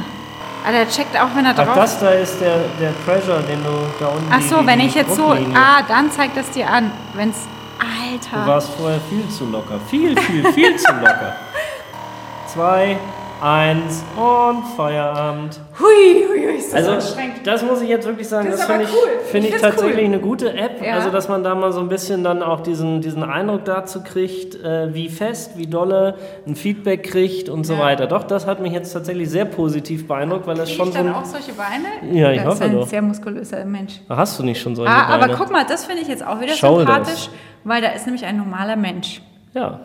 [0.64, 3.62] Ah, der checkt auch, wenn er Ach, drauf das da ist der, der Pressure, den
[3.64, 5.32] du da unten Ach so, die- wenn die ich jetzt so.
[5.54, 6.90] Ah, dann zeigt das dir an.
[7.14, 7.36] Wenn's.
[7.80, 8.46] Du Alter.
[8.46, 9.80] warst vorher viel zu locker.
[9.90, 11.34] Viel, viel, viel zu locker.
[12.46, 12.96] Zwei,
[13.42, 15.58] eins und Feierabend.
[15.80, 17.44] Hui, hui, hui, ist das Also, anstrengend.
[17.46, 19.20] das muss ich jetzt wirklich sagen, Das das, aber finde ich, cool.
[19.30, 20.04] finde Ich ich tatsächlich cool.
[20.04, 20.80] eine gute App.
[20.84, 20.94] Ja.
[20.94, 24.54] Also, dass man da mal so ein bisschen dann auch diesen, diesen Eindruck dazu kriegt,
[24.62, 26.14] äh, wie fest, wie dolle
[26.46, 27.80] ein Feedback kriegt und so Ja.
[27.80, 28.06] weiter.
[28.06, 30.98] Doch, das hat mich jetzt tatsächlich sehr positiv beeindruckt, weil das Krieg schon ich so
[30.98, 31.14] dann ein.
[31.14, 32.16] auch solche Beine?
[32.16, 32.86] Ja, ich das hoffe ist ein doch.
[32.86, 33.94] sehr muskulöser Mensch.
[34.08, 35.34] Hast du nicht schon solche Ah, aber Beine?
[35.36, 36.86] guck mal, das finde ich jetzt auch wieder Shoulders.
[36.86, 37.30] sympathisch,
[37.64, 39.20] weil da ist nämlich ein normaler Mensch.
[39.52, 39.80] Ja.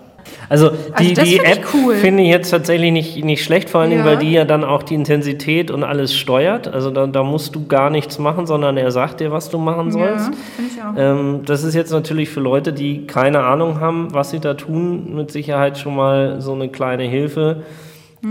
[0.50, 1.96] Also die, das die find App cool.
[1.96, 4.12] finde ich jetzt tatsächlich nicht, nicht schlecht, vor allen Dingen, Ja.
[4.12, 6.68] weil die ja dann auch die Intensität und alles steuert.
[6.68, 9.92] Also da, da musst du gar nichts machen, sondern er sagt dir, was du machen
[9.92, 10.30] sollst.
[10.32, 10.94] auch.
[10.98, 15.16] Ähm, das ist jetzt natürlich für Leute, die keine Ahnung haben, was sie da tun,
[15.16, 17.64] mit Sicherheit schon mal so eine kleine Hilfe,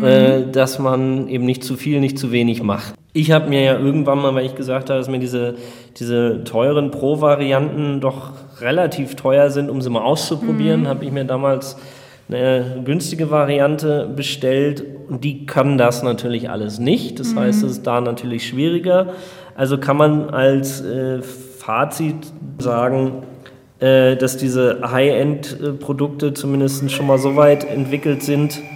[0.03, 2.95] äh, dass man eben nicht zu viel, nicht zu wenig macht.
[3.13, 5.55] Ich habe mir ja irgendwann mal, weil ich gesagt habe, dass mir diese,
[5.99, 11.77] diese teuren Pro-Varianten doch relativ teuer sind, um sie mal auszuprobieren, habe ich mir damals
[12.29, 17.21] eine günstige Variante bestellt und die kann das natürlich alles nicht.
[17.21, 19.09] Das heißt, es ist da natürlich schwieriger.
[19.55, 23.23] Also kann man als äh, Fazit sagen,
[23.79, 28.76] äh, dass diese High-End-Produkte zumindest schon mal so weit entwickelt sind, äh,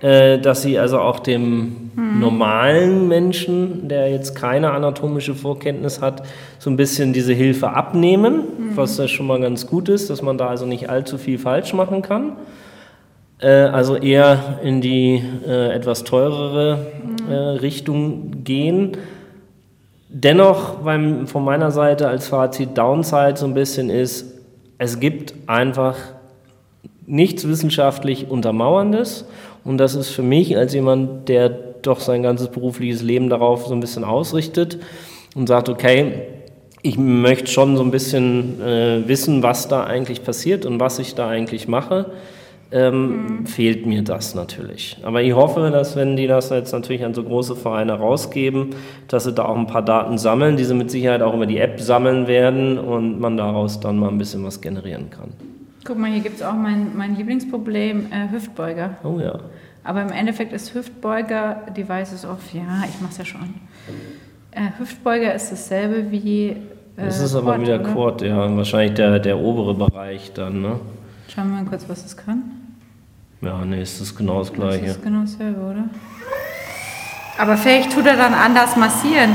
[0.00, 6.22] dass sie also auch dem normalen Menschen, der jetzt keine anatomische Vorkenntnis hat,
[6.58, 10.38] so ein bisschen diese Hilfe abnehmen, was ja schon mal ganz gut ist, dass man
[10.38, 12.36] da also nicht allzu viel falsch machen kann.
[13.40, 16.86] Äh, also eher in die äh, etwas teurere
[17.28, 18.96] äh, Richtung gehen.
[20.08, 24.38] Dennoch, beim, von meiner Seite als Fazit Downside so ein bisschen ist,
[24.78, 25.96] es gibt einfach
[27.10, 29.26] nichts wissenschaftlich Untermauerndes.
[29.64, 33.74] Und das ist für mich als jemand, der doch sein ganzes berufliches Leben darauf so
[33.74, 34.78] ein bisschen ausrichtet
[35.34, 36.22] und sagt, okay,
[36.82, 41.14] ich möchte schon so ein bisschen äh, wissen, was da eigentlich passiert und was ich
[41.14, 42.06] da eigentlich mache,
[42.72, 44.96] ähm, fehlt mir das natürlich.
[45.02, 48.70] Aber ich hoffe, dass wenn die das jetzt natürlich an so große Vereine rausgeben,
[49.08, 51.58] dass sie da auch ein paar Daten sammeln, die sie mit Sicherheit auch über die
[51.58, 55.49] App sammeln werden und man daraus dann mal ein bisschen was generieren kann.
[55.84, 58.96] Guck mal, hier gibt es auch mein, mein Lieblingsproblem, äh, Hüftbeuger.
[59.02, 59.38] Oh ja.
[59.82, 63.54] Aber im Endeffekt ist Hüftbeuger, Devices of, ja, ich mach's ja schon.
[64.50, 66.48] Äh, Hüftbeuger ist dasselbe wie.
[66.50, 66.56] Äh,
[66.96, 67.92] Das ist aber Quad, wieder oder?
[67.92, 68.56] Quad, ja.
[68.56, 70.80] Wahrscheinlich der, der obere Bereich dann, ne?
[71.28, 72.42] Schauen wir mal kurz, was es kann.
[73.40, 74.84] Ja, nee, ist das genau das Gleiche.
[74.86, 75.84] ist genau dasselbe, oder?
[77.38, 79.30] Aber vielleicht tut er dann anders massieren.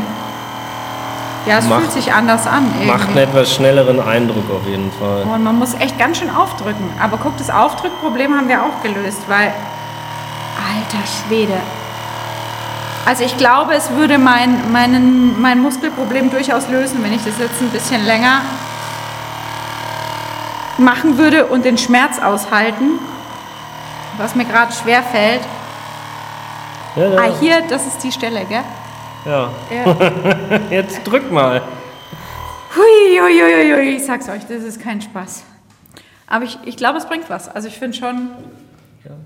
[1.46, 2.66] Ja, es Macht- fühlt sich anders an.
[2.66, 2.88] Irgendwie.
[2.88, 5.24] Macht einen etwas schnelleren Eindruck auf jeden Fall.
[5.24, 6.90] Und man muss echt ganz schön aufdrücken.
[7.00, 9.54] Aber guck, das Aufdrückproblem haben wir auch gelöst, weil.
[10.58, 11.58] Alter Schwede.
[13.06, 17.62] Also ich glaube, es würde mein, meinen, mein Muskelproblem durchaus lösen, wenn ich das jetzt
[17.62, 18.42] ein bisschen länger
[20.78, 23.00] machen würde und den Schmerz aushalten.
[24.18, 25.42] Was mir gerade schwer fällt.
[26.96, 27.20] Ja, ja.
[27.20, 28.64] Ah, hier, das ist die Stelle, gell?
[29.26, 29.50] Ja.
[29.72, 29.98] Ja.
[30.70, 31.62] Jetzt drück mal.
[32.76, 35.44] Hui, hui, hui, hui, ich sag's euch, das ist kein Spaß.
[36.28, 37.48] Aber ich, ich glaube, es bringt was.
[37.54, 38.30] Also ich finde schon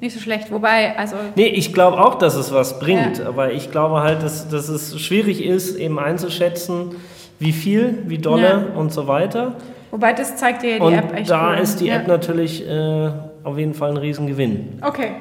[0.02, 0.52] nicht so schlecht.
[0.52, 3.20] Wobei, also Nee, ich glaube auch, dass es was bringt.
[3.20, 3.28] Ja.
[3.28, 6.96] Aber ich glaube halt, dass, dass es schwierig ist, eben einzuschätzen,
[7.40, 8.78] wie viel, wie dolle Ja.
[8.80, 9.56] und so weiter.
[9.92, 11.60] Wobei das zeigt dir ja die Und App echt da cool.
[11.60, 11.96] ist die ja.
[11.96, 13.10] App natürlich äh,
[13.44, 14.80] auf jeden Fall ein Riesengewinn.
[14.86, 15.14] Okay.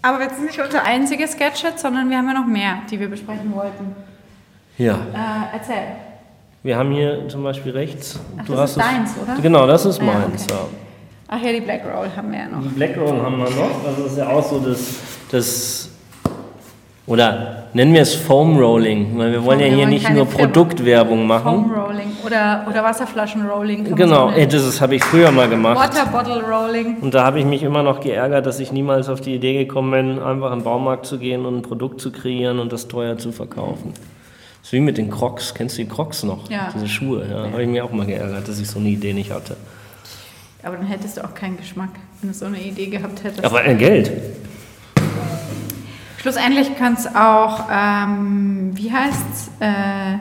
[0.00, 3.08] Aber jetzt ist nicht unser einziges Gadget, sondern wir haben ja noch mehr, die wir
[3.08, 3.94] besprechen wollten.
[4.78, 4.94] Ja.
[4.94, 5.74] Äh, erzähl.
[6.62, 8.18] Wir haben hier zum Beispiel rechts.
[8.38, 9.40] Ach, das ist deins, oder?
[9.40, 10.44] Genau, das ist Ja, meins.
[10.44, 10.54] okay.
[10.54, 10.58] Ja.
[11.30, 12.62] Ach ja, die Black Roll haben wir ja noch.
[12.62, 13.70] Die Black Roll haben wir noch.
[13.84, 14.94] Das ist ja auch so das,
[15.30, 15.90] das
[17.06, 20.26] oder nennen wir es Foam Rolling, weil wir wollen Wir ja hier wollen nicht nur
[20.26, 20.44] Firma.
[20.46, 21.64] Produktwerbung machen.
[21.64, 23.94] Foam Rolling oder, oder Wasserflaschen Rolling.
[23.94, 25.76] Genau, so das habe ich früher mal gemacht.
[25.78, 26.96] Water Bottle Rolling.
[27.00, 29.90] Und da habe ich mich immer noch geärgert, dass ich niemals auf die Idee gekommen
[29.90, 33.16] bin, einfach in den Baumarkt zu gehen und ein Produkt zu kreieren und das teuer
[33.18, 33.92] zu verkaufen.
[34.68, 35.54] Das ist wie mit den Crocs.
[35.54, 36.50] Kennst du die Crocs noch?
[36.50, 36.68] Ja.
[36.74, 37.26] Diese Schuhe.
[37.26, 39.56] Ja, habe ich mir auch mal geärgert, dass ich so eine Idee nicht hatte.
[40.62, 41.88] Aber dann hättest du auch keinen Geschmack,
[42.20, 43.42] wenn du so eine Idee gehabt hättest.
[43.46, 44.12] Aber äh, Geld.
[46.20, 50.18] Schlussendlich kann es auch, ähm, wie heißt's, äh,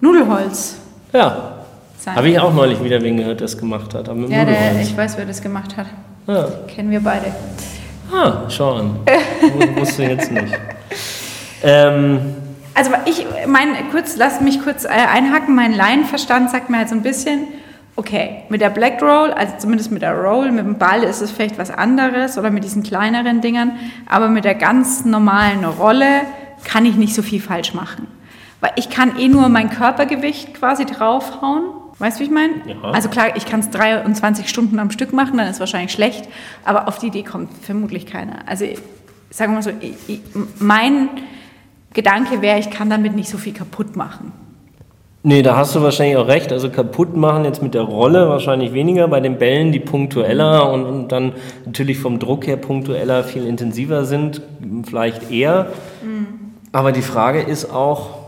[0.00, 0.76] Nudelholz
[1.12, 1.64] Ja.
[2.06, 4.08] Habe ich auch neulich wieder wen gehört, der es gemacht hat.
[4.08, 5.86] Aber mit ja, der, ich weiß, wer das gemacht hat.
[6.28, 6.46] Ja.
[6.68, 7.34] Kennen wir beide.
[8.12, 8.98] Ah, schau an.
[9.40, 10.54] Wu- Wusste jetzt nicht.
[11.64, 12.20] Ähm,
[12.74, 15.54] Also ich, mein, kurz, lasst mich kurz äh, einhaken.
[15.54, 17.46] Mein Laienverstand sagt mir halt so ein bisschen,
[17.96, 21.30] okay, mit der Black Roll, also zumindest mit der Roll, mit dem Ball ist es
[21.30, 23.72] vielleicht was anderes oder mit diesen kleineren Dingern,
[24.06, 26.22] aber mit der ganz normalen Rolle
[26.64, 28.08] kann ich nicht so viel falsch machen.
[28.60, 31.64] Weil ich kann eh nur mein Körpergewicht quasi draufhauen.
[31.98, 32.54] Weißt du, wie ich meine?
[32.66, 32.90] Ja.
[32.90, 36.28] Also klar, ich kann es 23 Stunden am Stück machen, dann ist es wahrscheinlich schlecht,
[36.64, 38.38] aber auf die Idee kommt vermutlich keiner.
[38.46, 38.64] Also
[39.30, 40.20] sagen wir mal so, ich, ich,
[40.58, 41.08] mein
[41.94, 44.32] Gedanke wäre, ich kann damit nicht so viel kaputt machen.
[45.22, 46.52] nee, da hast du wahrscheinlich auch recht.
[46.52, 49.08] Also kaputt machen jetzt mit der Rolle wahrscheinlich weniger.
[49.08, 51.32] Bei den Bällen, die punktueller und, und dann
[51.64, 54.42] natürlich vom Druck her punktueller viel intensiver sind,
[54.84, 55.68] vielleicht eher.
[56.72, 58.18] Aber die Frage ist auch,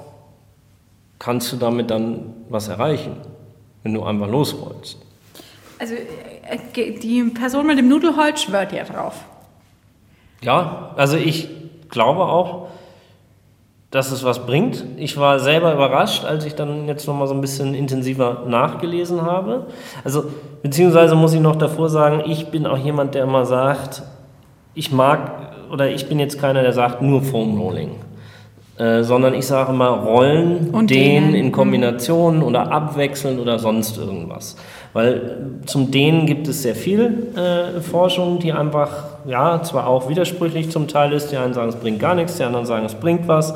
[1.19, 3.17] kannst du damit dann was erreichen,
[3.83, 4.99] wenn du einfach losrollst?
[5.79, 9.25] Also äh, die Person mit dem Nudelholz schwört ja drauf.
[10.43, 11.49] Ja, also ich
[11.89, 12.69] glaube auch,
[13.91, 14.85] dass es was bringt.
[14.97, 19.67] Ich war selber überrascht, als ich dann jetzt nochmal so ein bisschen intensiver nachgelesen habe.
[20.05, 20.25] Also,
[20.63, 24.03] beziehungsweise muss ich noch davor sagen, ich bin auch jemand, der immer sagt,
[24.75, 25.31] ich mag,
[25.73, 27.93] oder ich bin jetzt keiner, der sagt nur Foam Rolling.
[28.79, 34.57] Äh, sondern ich sage immer Rollen, Und Dehnen in Kombination oder abwechseln oder sonst irgendwas.
[34.93, 40.71] Weil zum Dehnen gibt es sehr viel äh, Forschung, die einfach, ja, zwar auch widersprüchlich
[40.71, 41.33] zum Teil ist.
[41.33, 43.55] Die einen sagen, es bringt gar nichts, die anderen sagen, es bringt was.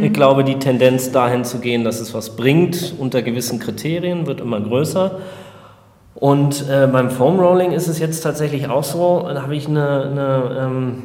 [0.00, 4.40] Ich glaube, die Tendenz dahin zu gehen, dass es was bringt, unter gewissen Kriterien, wird
[4.40, 5.18] immer größer.
[6.14, 10.04] Und äh, beim Foam Rolling ist es jetzt tatsächlich auch so, da habe ich eine,
[10.04, 11.02] eine ähm,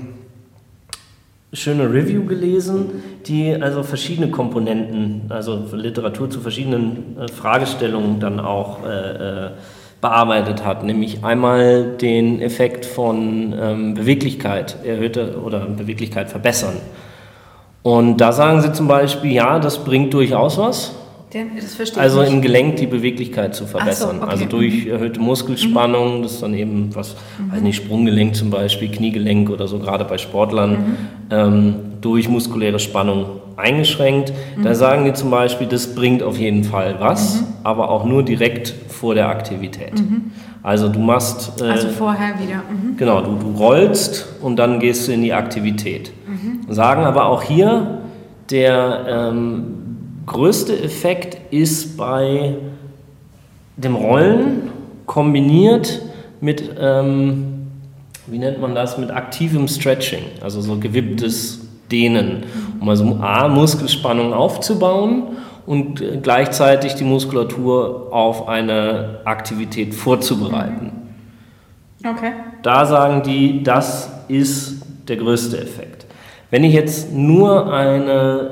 [1.52, 8.86] schöne Review gelesen, die also verschiedene Komponenten, also Literatur zu verschiedenen äh, Fragestellungen dann auch
[8.86, 9.50] äh, äh,
[10.02, 16.76] bearbeitet hat, nämlich einmal den Effekt von ähm, Beweglichkeit erhöhte oder Beweglichkeit verbessern.
[17.84, 20.96] Und da sagen sie zum Beispiel, ja, das bringt durchaus was.
[22.02, 24.18] Also ich im Gelenk die Beweglichkeit zu verbessern.
[24.22, 24.32] okay.
[24.32, 27.16] Also durch erhöhte Muskelspannung, das ist dann eben was,
[27.52, 30.98] weiß nicht, Sprunggelenk zum Beispiel, Kniegelenk oder so, gerade bei Sportlern,
[31.30, 33.26] ähm, durch muskuläre Spannung
[33.58, 34.32] eingeschränkt.
[34.64, 38.74] Da sagen die zum Beispiel, das bringt auf jeden Fall was, aber auch nur direkt
[38.88, 39.94] vor der Aktivität.
[40.64, 42.58] Also du machst, äh, Also vorher wieder.
[42.58, 42.98] Mhm.
[42.98, 46.12] Genau, du, du rollst und dann gehst du in die Aktivität.
[46.68, 48.00] Sagen aber auch hier,
[48.50, 49.64] der ähm,
[50.26, 52.56] größte Effekt ist bei
[53.78, 54.70] dem Rollen
[55.06, 56.02] kombiniert
[56.42, 57.68] mit, ähm,
[58.28, 61.59] wie nennt man das, mit aktivem Stretching, also so gewipptes
[61.92, 62.44] Dehnen,
[62.80, 65.24] um also A, Muskelspannung aufzubauen
[65.66, 70.92] und gleichzeitig die Muskulatur auf eine Aktivität vorzubereiten.
[72.04, 72.32] Okay.
[72.64, 76.06] Da sagen die, das ist der größte Effekt.
[76.50, 78.52] Wenn ich jetzt nur eine?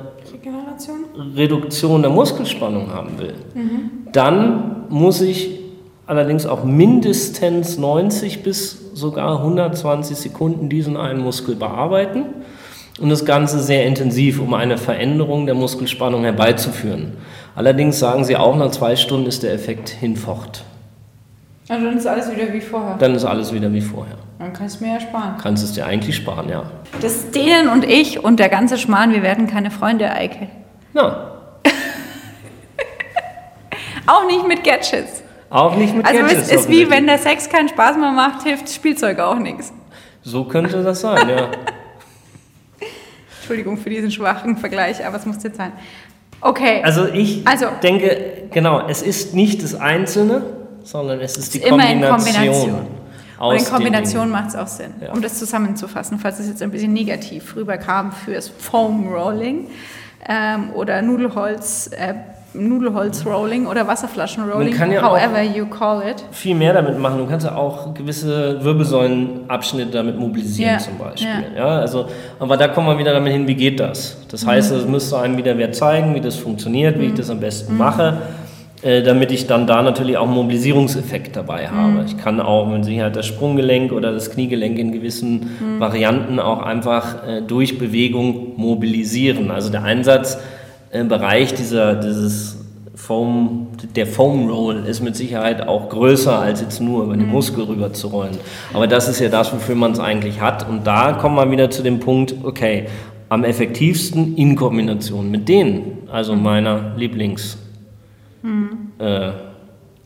[1.36, 3.34] Reduktion der Muskelspannung haben will,
[4.12, 5.60] dann muss ich
[6.06, 12.26] allerdings auch mindestens 90 bis sogar 120 Sekunden diesen einen Muskel bearbeiten
[13.00, 17.18] und das Ganze sehr intensiv, um eine Veränderung der Muskelspannung herbeizuführen.
[17.56, 20.64] Allerdings sagen sie auch, nach zwei Stunden ist der Effekt hinfort.
[21.70, 22.96] Also dann ist alles wieder wie vorher.
[22.98, 24.16] Dann ist alles wieder wie vorher.
[24.40, 25.36] Dann kannst du mir ja sparen.
[25.42, 26.64] Kannst es dir eigentlich sparen, ja.
[27.02, 30.48] Das Dehnen und ich und der ganze Schmarrn, wir werden keine Freunde, Eike.
[30.94, 31.32] Na,
[34.08, 35.22] Auch nicht mit Gadgets.
[35.50, 38.44] auch nicht mit Also es Gadgets ist wie, wenn der Sex keinen Spaß mehr macht,
[38.44, 39.74] hilft Spielzeug auch nichts.
[40.24, 41.50] So könnte das sein, ja.
[43.48, 45.72] Entschuldigung für diesen schwachen Vergleich, aber es muss jetzt sein.
[46.42, 50.42] Okay, Also ich Also- denke, genau, es ist nicht das Einzelne,
[50.84, 52.44] sondern es ist die immer in Kombination.
[52.44, 52.88] Kombination.
[53.40, 54.94] aus und in Kombination macht es auch Sinn.
[55.00, 55.14] Ja.
[55.14, 59.68] Um das zusammenzufassen, falls es jetzt ein bisschen negativ rüberkam fürs Foam Rolling
[60.28, 62.16] ähm, oder Nudelholz, äh,
[62.54, 66.24] Nudelholz Rolling oder Wasserflaschen Rolling, kann ja however you call it.
[66.32, 67.20] Viel mehr damit machen.
[67.20, 71.28] Du kannst ja auch gewisse Wirbelsäulenabschnitte damit mobilisieren Ja, zum Beispiel.
[71.56, 71.80] Ja.
[71.80, 72.08] also,
[72.40, 74.18] aber da kommen wir wieder damit hin, wie geht das?
[74.30, 74.78] Das heißt, Mhm.
[74.80, 78.18] es müsste einem wieder wer zeigen, wie das funktioniert, wie ich das am besten mache.
[78.84, 82.04] äh, damit ich dann da natürlich auch einen Mobilisierungseffekt dabei habe.
[82.06, 87.28] Ich kann auch mit Sicherheit das Sprunggelenk oder das Kniegelenk in gewissen Varianten auch einfach
[87.28, 89.50] äh, durch Bewegung mobilisieren.
[89.50, 89.82] Also der
[90.92, 92.58] Einsatzbereich dieser, dieses
[92.96, 97.64] Foam, der Foam Roll ist mit Sicherheit auch größer als jetzt nur über den Muskel
[97.66, 98.38] rüber zu rollen.
[98.74, 100.68] Aber das ist ja das, wofür man es eigentlich hat.
[100.68, 102.88] Und da kommen wir wieder zu dem Punkt, okay,
[103.30, 107.58] am effektivsten in Kombination mit denen, also meiner Lieblings
[109.00, 109.32] äh,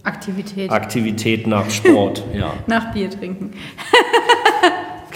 [0.04, 0.72] Aktivität.
[0.72, 3.52] Aktivität nach Sport, ja, Nach Bier trinken.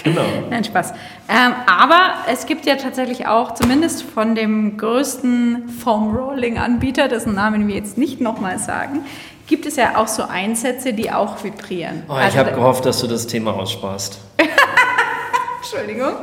[0.06, 0.24] genau.
[0.50, 0.92] Nein, Spaß.
[1.28, 7.36] Ähm, aber es gibt ja tatsächlich auch, zumindest von dem größten Foam Rolling Anbieter, dessen
[7.36, 9.02] Namen wir jetzt nicht nochmal sagen,
[9.48, 12.04] gibt es ja auch so Einsätze, die auch vibrieren.
[12.08, 14.20] Oh, ich Also habe gehofft, dass du das Thema aussparst.
[15.62, 16.14] Entschuldigung.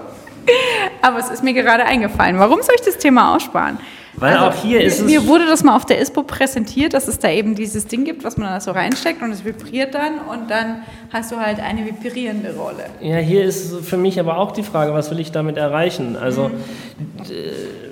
[1.03, 2.38] Aber es ist mir gerade eingefallen.
[2.38, 3.79] Warum soll ich das Thema aussparen?
[4.22, 7.18] Weil auch hier ist es- Mir wurde das mal auf der ISPO präsentiert, dass es
[7.18, 10.50] da eben dieses Ding gibt, was man da so reinsteckt und es vibriert dann und
[10.50, 12.85] dann hast du halt eine vibrierende Rolle.
[13.00, 16.16] Ja, hier ist für mich aber auch die Frage, was will ich damit erreichen?
[16.16, 16.50] Also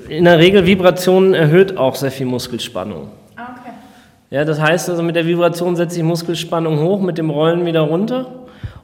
[0.08, 3.08] äh, in der Regel Vibration erhöht auch sehr viel Muskelspannung.
[3.36, 3.72] Ah, okay.
[4.30, 7.80] Ja, das heißt also mit der Vibration setze ich Muskelspannung hoch, mit dem Rollen wieder
[7.80, 8.26] runter.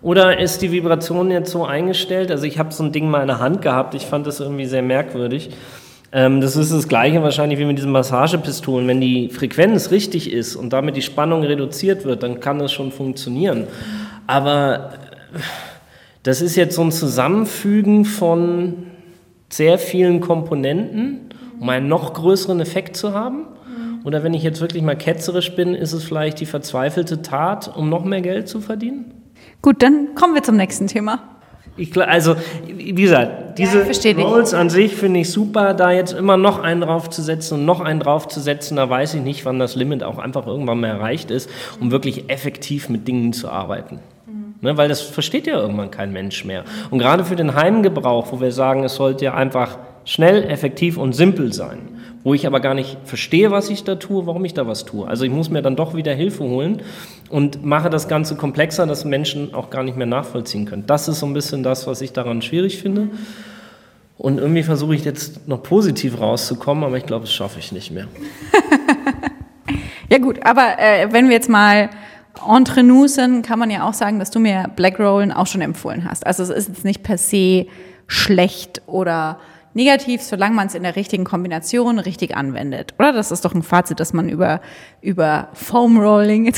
[0.02, 2.30] Oder ist die Vibration jetzt so eingestellt?
[2.30, 4.66] Also ich habe so ein Ding mal in der Hand gehabt, ich fand das irgendwie
[4.66, 5.50] sehr merkwürdig.
[6.12, 8.86] Ähm, das ist das gleiche wahrscheinlich wie mit diesen Massagepistolen.
[8.86, 12.92] Wenn die Frequenz richtig ist und damit die Spannung reduziert wird, dann kann das schon
[12.92, 13.66] funktionieren.
[14.26, 14.90] Aber
[16.22, 18.86] das ist jetzt so ein Zusammenfügen von
[19.48, 21.30] sehr vielen Komponenten,
[21.60, 23.46] um einen noch größeren Effekt zu haben.
[24.04, 27.88] Oder wenn ich jetzt wirklich mal ketzerisch bin, ist es vielleicht die verzweifelte Tat, um
[27.88, 29.12] noch mehr Geld zu verdienen?
[29.62, 31.35] Gut, dann kommen wir zum nächsten Thema.
[31.76, 36.36] Ich, also, wie gesagt, diese ja, Rolls an sich finde ich super, da jetzt immer
[36.36, 40.18] noch einen draufzusetzen und noch einen draufzusetzen, da weiß ich nicht, wann das Limit auch
[40.18, 41.50] einfach irgendwann mal erreicht ist,
[41.80, 44.00] um wirklich effektiv mit Dingen zu arbeiten.
[44.26, 44.54] Mhm.
[44.62, 46.64] Ne, weil das versteht ja irgendwann kein Mensch mehr.
[46.90, 51.12] Und gerade für den Heimgebrauch, wo wir sagen, es sollte ja einfach schnell, effektiv und
[51.12, 51.95] simpel sein,
[52.26, 55.06] wo ich aber gar nicht verstehe, was ich da tue, warum ich da was tue.
[55.06, 56.82] Also ich muss mir dann doch wieder Hilfe holen
[57.30, 60.88] und mache das Ganze komplexer, dass Menschen auch gar nicht mehr nachvollziehen können.
[60.88, 63.10] Das ist so ein bisschen das, was ich daran schwierig finde.
[64.18, 67.92] Und irgendwie versuche ich jetzt noch positiv rauszukommen, aber ich glaube, das schaffe ich nicht
[67.92, 68.08] mehr.
[70.10, 71.90] ja gut, aber äh, wenn wir jetzt mal
[72.44, 75.60] entre nous sind, kann man ja auch sagen, dass du mir Black Rollen auch schon
[75.60, 76.26] empfohlen hast.
[76.26, 77.66] Also es ist jetzt nicht per se
[78.08, 79.38] schlecht oder
[79.76, 82.94] negativ, solange man es in der richtigen Kombination richtig anwendet.
[82.98, 83.12] Oder?
[83.12, 84.60] Das ist doch ein Fazit, das man über,
[85.02, 86.52] über Foam Rolling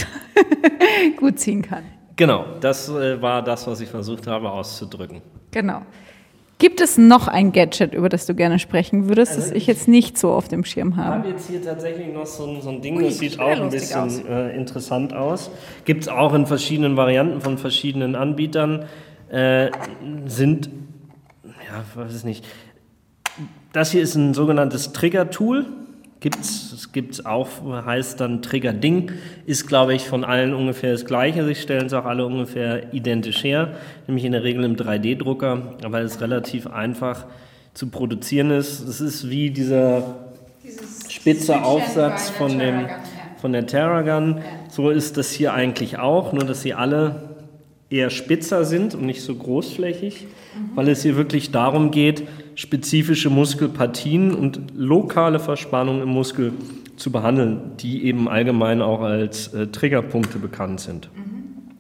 [1.19, 1.83] gut ziehen kann.
[2.17, 5.21] Genau, das äh, war das, was ich versucht habe auszudrücken.
[5.51, 5.83] Genau.
[6.59, 9.87] Gibt es noch ein Gadget, über das du gerne sprechen würdest, also das ich jetzt
[9.87, 11.09] nicht so auf dem Schirm habe?
[11.09, 13.61] Ich habe jetzt hier tatsächlich noch so ein, so ein Ding, Ui, das sieht auch
[13.61, 15.53] ein bisschen äh, interessant aus.
[15.85, 18.87] Gibt es auch in verschiedenen Varianten von verschiedenen Anbietern.
[19.31, 19.71] Äh,
[20.27, 20.71] sind,
[21.45, 22.45] ja, weiß ich nicht,
[23.79, 25.67] das hier ist ein sogenanntes Trigger-Tool.
[26.19, 29.13] Gibt's, es gibt auch, heißt dann Trigger-Ding,
[29.47, 31.47] ist, glaube ich, von allen ungefähr das gleiche.
[31.47, 33.75] Sie stellen es auch alle ungefähr identisch her,
[34.09, 37.27] nämlich in der Regel im 3D-Drucker, weil es relativ einfach
[37.73, 38.81] zu produzieren ist.
[38.81, 40.17] Es ist wie dieser
[40.65, 42.87] Dieses spitze Aufsatz von, dem,
[43.41, 44.41] von der Terragun.
[44.71, 47.29] So ist das hier eigentlich auch, nur dass sie alle
[47.91, 50.77] eher spitzer sind und nicht so großflächig, mhm.
[50.77, 52.25] weil es hier wirklich darum geht,
[52.59, 56.53] spezifische Muskelpartien und lokale Verspannungen im Muskel
[56.97, 61.09] zu behandeln, die eben allgemein auch als äh, Triggerpunkte bekannt sind.
[61.15, 61.77] Mhm.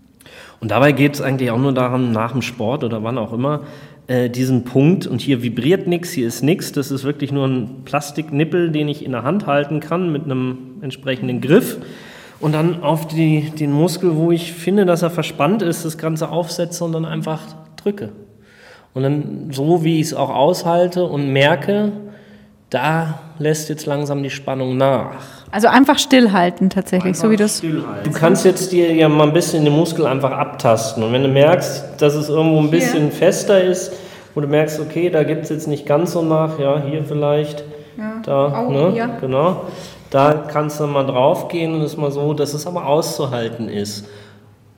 [0.61, 3.63] Und dabei geht es eigentlich auch nur darum, nach dem Sport oder wann auch immer,
[4.07, 7.83] äh, diesen Punkt, und hier vibriert nichts, hier ist nichts, das ist wirklich nur ein
[7.85, 11.79] Plastiknippel, den ich in der Hand halten kann mit einem entsprechenden Griff
[12.39, 16.29] und dann auf die, den Muskel, wo ich finde, dass er verspannt ist, das Ganze
[16.29, 17.41] aufsetze und dann einfach
[17.75, 18.11] drücke.
[18.95, 21.93] Und dann so, wie ich es auch aushalte und merke,
[22.71, 25.13] da lässt jetzt langsam die Spannung nach.
[25.51, 27.63] Also einfach stillhalten tatsächlich, einfach so wie das.
[27.63, 31.03] Du kannst jetzt dir ja mal ein bisschen den Muskel einfach abtasten.
[31.03, 33.13] Und wenn du merkst, dass es irgendwo ein bisschen hier.
[33.13, 33.93] fester ist,
[34.35, 37.65] wo du merkst, okay, da gibt es jetzt nicht ganz so nach, ja, hier vielleicht,
[37.97, 38.21] ja.
[38.23, 38.91] da, Auch ne?
[38.93, 39.11] Hier.
[39.21, 39.63] genau.
[40.11, 43.69] Da kannst du mal drauf gehen und es ist mal so, dass es aber auszuhalten
[43.69, 44.07] ist.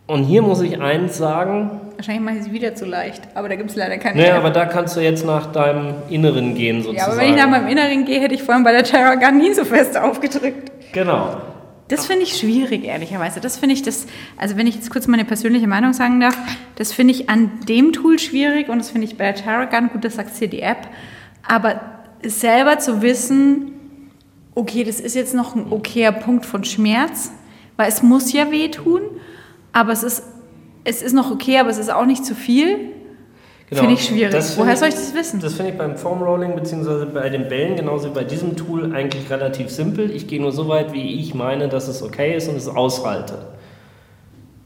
[0.06, 1.80] Und hier muss ich eins sagen.
[2.00, 4.22] Wahrscheinlich mache ich es wieder zu leicht, aber da gibt es leider keine.
[4.22, 6.96] Naja, aber da kannst du jetzt nach deinem Inneren gehen sozusagen.
[6.96, 9.36] Ja, aber wenn ich nach meinem Inneren gehe, hätte ich vorhin bei der Terra Gun
[9.36, 10.72] nie so fest aufgedrückt.
[10.92, 11.36] Genau.
[11.88, 13.40] Das finde ich schwierig, ehrlicherweise.
[13.40, 14.06] Das finde ich das,
[14.38, 16.38] also wenn ich jetzt kurz meine persönliche Meinung sagen darf,
[16.76, 19.90] das finde ich an dem Tool schwierig und das finde ich bei der Terra Gun,
[19.92, 20.88] gut, das sagt hier die App,
[21.46, 21.82] aber
[22.22, 23.72] selber zu wissen,
[24.54, 27.30] okay, das ist jetzt noch ein okayer Punkt von Schmerz,
[27.76, 29.02] weil es muss ja wehtun,
[29.74, 30.22] aber es ist,
[30.90, 32.90] es ist noch okay, aber es ist auch nicht zu viel.
[33.68, 33.82] Genau.
[33.82, 34.44] Finde ich schwierig.
[34.56, 35.40] Woher soll ich das wissen?
[35.40, 37.04] Das finde ich beim Foam Rolling bzw.
[37.14, 40.10] bei den Bällen genauso wie bei diesem Tool eigentlich relativ simpel.
[40.10, 43.46] Ich gehe nur so weit, wie ich meine, dass es okay ist und es aushalte.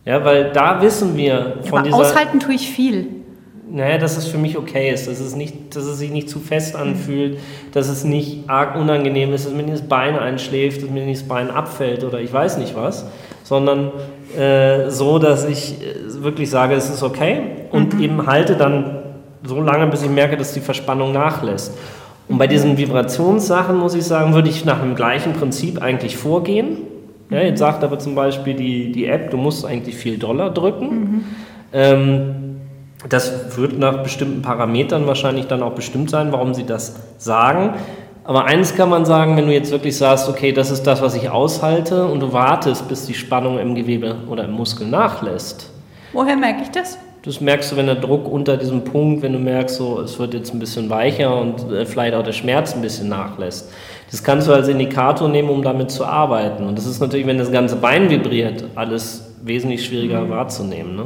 [0.07, 1.97] Ja, weil da wissen wir von aber dieser.
[1.99, 3.24] Aushalten tue ich viel
[3.71, 6.39] naja, dass es für mich okay ist, dass es, nicht, dass es sich nicht zu
[6.39, 7.39] fest anfühlt,
[7.73, 11.23] dass es nicht arg unangenehm ist, dass mir nicht das Bein einschläft, dass mir nicht
[11.23, 13.07] das Bein abfällt oder ich weiß nicht was,
[13.43, 13.93] sondern
[14.39, 17.41] äh, so, dass ich äh, wirklich sage, es ist okay
[17.71, 18.03] und mhm.
[18.03, 19.03] eben halte dann
[19.45, 21.77] so lange, bis ich merke, dass die Verspannung nachlässt.
[22.29, 26.79] Und bei diesen Vibrationssachen, muss ich sagen, würde ich nach dem gleichen Prinzip eigentlich vorgehen.
[27.31, 30.89] Ja, jetzt sagt aber zum Beispiel die, die App, du musst eigentlich viel Dollar drücken.
[30.89, 31.25] Mhm.
[31.73, 32.54] Ähm,
[33.09, 37.75] das wird nach bestimmten Parametern wahrscheinlich dann auch bestimmt sein, warum sie das sagen.
[38.25, 41.15] Aber eines kann man sagen, wenn du jetzt wirklich sagst, okay, das ist das, was
[41.15, 45.71] ich aushalte und du wartest, bis die Spannung im Gewebe oder im Muskel nachlässt.
[46.15, 46.99] Woher merke ich das?
[47.23, 50.35] Das merkst du, wenn der Druck unter diesem Punkt, wenn du merkst, so, es wird
[50.35, 53.71] jetzt ein bisschen weicher und äh, vielleicht auch der Schmerz ein bisschen nachlässt.
[54.11, 56.67] Das kannst du als Indikator nehmen, um damit zu arbeiten.
[56.67, 60.31] Und das ist natürlich, wenn das ganze Bein vibriert, alles wesentlich schwieriger mhm.
[60.31, 60.97] wahrzunehmen.
[60.97, 61.05] Ne?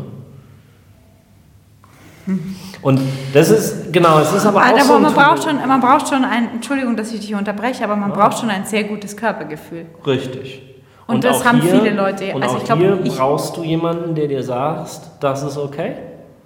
[2.83, 3.01] Und
[3.33, 6.25] das ist, genau, es ist aber, aber auch so man braucht schon, man braucht schon
[6.25, 8.17] ein, Entschuldigung, dass ich dich unterbreche, aber man ja.
[8.17, 9.87] braucht schon ein sehr gutes Körpergefühl.
[10.07, 10.63] Richtig.
[11.07, 12.35] Und, das haben hier, viele Leute.
[12.35, 15.57] Und also auch ich glaube, hier ich, brauchst du jemanden, der dir sagt, das ist
[15.57, 15.95] okay.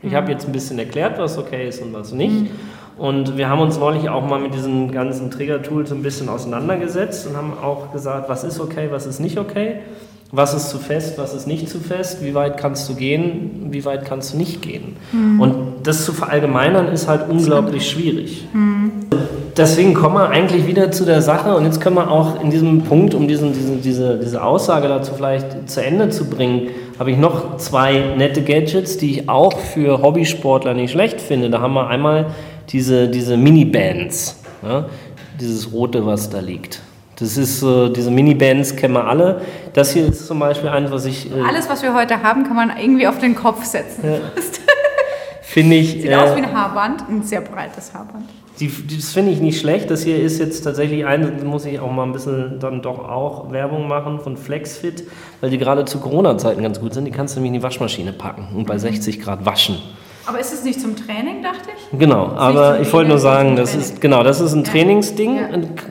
[0.02, 0.16] Ich Mhm.
[0.16, 2.50] habe jetzt ein bisschen erklärt, was okay ist und was nicht.
[2.96, 7.36] Und wir haben uns neulich auch mal mit diesen ganzen Trigger-Tools ein bisschen auseinandergesetzt und
[7.36, 9.80] haben auch gesagt, was ist okay, was ist nicht okay,
[10.34, 13.84] was ist zu fest, was ist nicht zu fest, wie weit kannst du gehen, wie
[13.84, 14.96] weit kannst du nicht gehen.
[15.38, 18.46] Und das zu verallgemeinern ist halt unglaublich schwierig.
[19.54, 22.80] Deswegen kommen wir eigentlich wieder zu der Sache und jetzt können wir auch in diesem
[22.80, 26.68] Punkt, um diesen, diesen, diese, diese Aussage dazu vielleicht zu Ende zu bringen,
[26.98, 31.50] habe ich noch zwei nette Gadgets, die ich auch für Hobbysportler nicht schlecht finde.
[31.50, 32.28] Da haben wir einmal
[32.70, 34.86] diese, diese Mini-Bands, ja?
[35.38, 36.80] dieses rote, was da liegt.
[37.22, 39.42] Das ist äh, diese Mini-Bands kennen wir alle.
[39.72, 42.56] Das hier ist zum Beispiel eins, was ich äh, alles, was wir heute haben, kann
[42.56, 44.02] man irgendwie auf den Kopf setzen.
[45.52, 45.92] finde ich.
[45.92, 48.24] Sieht äh, aus wie ein Haarband, ein sehr breites Haarband.
[48.58, 49.90] Die, das finde ich nicht schlecht.
[49.90, 53.52] Das hier ist jetzt tatsächlich ein, muss ich auch mal ein bisschen dann doch auch
[53.52, 55.04] Werbung machen von Flexfit,
[55.40, 57.04] weil die gerade zu Corona-Zeiten ganz gut sind.
[57.04, 59.78] Die kannst du nämlich in die Waschmaschine packen und bei 60 Grad waschen.
[60.26, 61.98] Aber ist es nicht zum Training, dachte ich?
[61.98, 63.86] Genau, aber ich wollte nur sagen, das Training.
[63.86, 64.70] ist genau, das ist ein Ja.
[64.70, 65.36] Trainingsding.
[65.36, 65.48] Ja.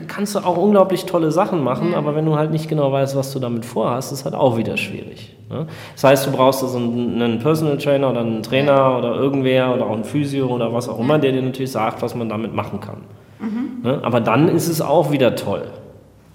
[0.08, 1.98] Kannst du auch unglaublich tolle Sachen machen, Ja.
[1.98, 4.76] aber wenn du halt nicht genau weißt, was du damit vorhast, ist halt auch wieder
[4.76, 5.36] schwierig.
[5.50, 5.66] Ne?
[5.94, 9.92] Das heißt, du brauchst also einen, Personal Trainer oder einen Trainer oder irgendwer oder auch
[9.94, 13.02] einen Physio oder was auch immer, der dir natürlich sagt, was man damit machen kann.
[13.38, 13.82] Mhm.
[13.82, 14.00] Ne?
[14.02, 15.64] Aber dann ist es auch wieder toll.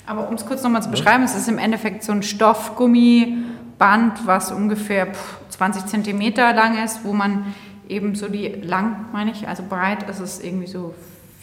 [0.05, 4.51] Aber um es kurz nochmal zu beschreiben, es ist im Endeffekt so ein Stoffgummiband, was
[4.51, 7.45] ungefähr pff, 20 Zentimeter lang ist, wo man
[7.89, 10.93] eben so die lang, meine ich, also breit ist es irgendwie so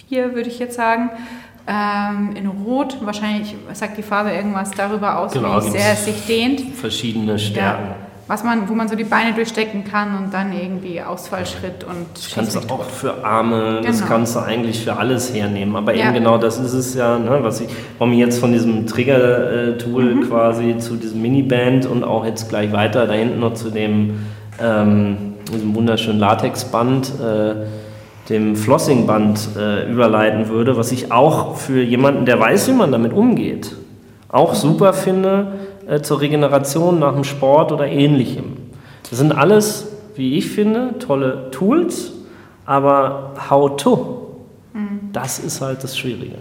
[0.09, 1.11] vier, würde ich jetzt sagen.
[1.67, 6.27] Ähm, in Rot, wahrscheinlich sagt die Farbe irgendwas darüber aus, Genau, wie sehr es sich
[6.27, 6.61] dehnt.
[6.77, 7.87] Verschiedene Stärken.
[7.87, 7.97] Ja.
[8.27, 12.35] Was man, wo man so die Beine durchstecken kann und dann irgendwie Ausfallschritt und Das
[12.35, 14.09] kannst du auch für Arme, das Genau.
[14.09, 15.77] kannst du eigentlich für alles hernehmen.
[15.77, 16.07] Aber Ja.
[16.07, 17.69] eben genau das ist es ja, ne, was ich,
[17.99, 20.21] warum ich jetzt von diesem Trigger-Tool Mhm.
[20.29, 24.21] quasi zu diesem Miniband und auch jetzt gleich weiter da hinten noch zu dem
[24.63, 27.55] ähm, diesem wunderschönen Latexband, äh,
[28.29, 33.13] dem Flossingband äh, überleiten würde, was ich auch für jemanden, der weiß, wie man damit
[33.13, 33.77] umgeht,
[34.29, 35.53] auch super finde
[35.87, 38.57] äh, zur Regeneration nach dem Sport oder ähnlichem.
[39.11, 42.13] Das sind alles, wie ich finde, tolle Tools,
[42.67, 44.21] aber how to,
[44.75, 45.11] Mhm.
[45.13, 46.35] das ist halt das Schwierige.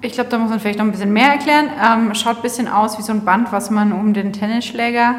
[0.00, 1.66] Ich glaube, da muss man vielleicht noch ein bisschen mehr erklären.
[1.84, 5.14] Ähm, schaut ein bisschen aus wie so ein Band, was man um den Tennisschläger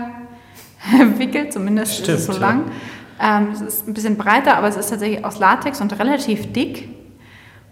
[1.18, 2.48] wickelt, zumindest ist es so Stimmt, ja.
[2.48, 3.48] lang.
[3.48, 6.90] Ähm, es ist ein bisschen breiter, aber es ist tatsächlich aus Latex und relativ dick.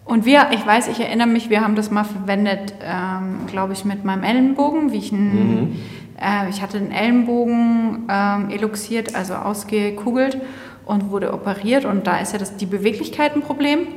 [0.06, 3.86] Und wir, ich weiß, ich erinnere mich, wir haben das mal verwendet, ähm, glaube ich,
[3.86, 5.80] mit meinem Ellenbogen, wie ich einen,
[6.20, 10.40] äh, ich hatte einen Ellenbogen ähm, eluxiert, also ausgekugelt
[10.86, 13.88] und wurde operiert und da ist ja das, die Beweglichkeit ein Problem.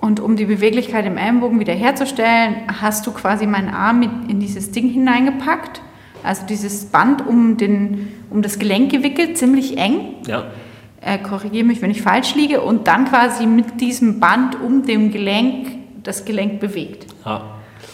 [0.00, 4.70] Und um die Beweglichkeit im Ellenbogen wiederherzustellen, hast du quasi meinen Arm mit in dieses
[4.70, 5.80] Ding hineingepackt.
[6.24, 10.14] Also dieses Band um, den, um das Gelenk gewickelt, ziemlich eng.
[10.26, 10.44] Ja,
[11.00, 12.62] Äh, Korrigiere mich, wenn ich falsch liege.
[12.62, 15.66] Und dann quasi mit diesem Band um dem Gelenk
[16.02, 17.06] das Gelenk bewegt.
[17.24, 17.42] ja.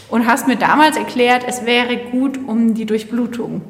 [0.09, 3.62] Und hast mir damals erklärt, es wäre gut, um die Durchblutung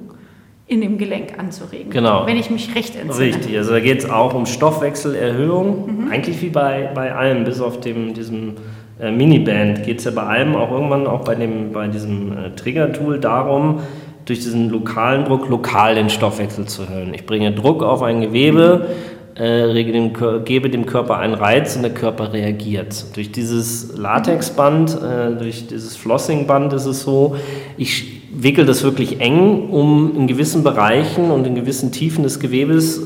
[0.67, 1.91] in dem Gelenk anzuregen.
[1.91, 2.25] Genau.
[2.27, 3.27] Wenn ich mich recht entsinne.
[3.27, 7.81] Richtig, also da geht es auch um Stoffwechselerhöhung, eigentlich wie bei, bei allem, bis auf
[7.81, 8.55] dem, diesem
[9.01, 12.51] äh, Miniband geht es ja bei allem auch irgendwann auch bei, dem, bei diesem äh,
[12.55, 13.81] Trigger-Tool darum,
[14.25, 17.15] durch diesen lokalen Druck lokal den Stoffwechsel zu erhöhen.
[17.15, 18.89] Ich bringe Druck auf ein Gewebe,
[19.35, 20.13] äh, dem,
[20.45, 23.17] gebe dem Körper einen Reiz und der Körper reagiert.
[23.17, 27.37] Durch dieses Latexband, äh, durch dieses Flossingband ist es so,
[27.77, 32.99] ich wickel das wirklich eng, um in gewissen Bereichen und in gewissen Tiefen des Gewebes
[32.99, 33.03] äh,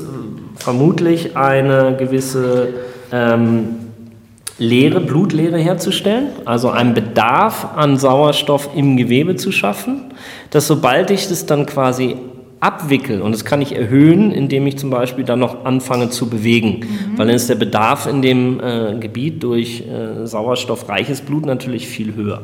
[0.57, 2.69] vermutlich eine gewisse
[3.11, 3.67] ähm,
[4.57, 10.04] Leere, Blutleere herzustellen, also einen Bedarf an Sauerstoff im Gewebe zu schaffen,
[10.49, 12.17] dass sobald ich das dann quasi
[12.59, 16.81] abwickel, und das kann ich erhöhen, indem ich zum Beispiel dann noch anfange zu bewegen,
[17.15, 22.15] weil dann ist der Bedarf in dem äh, Gebiet durch äh, sauerstoffreiches Blut natürlich viel
[22.15, 22.41] höher.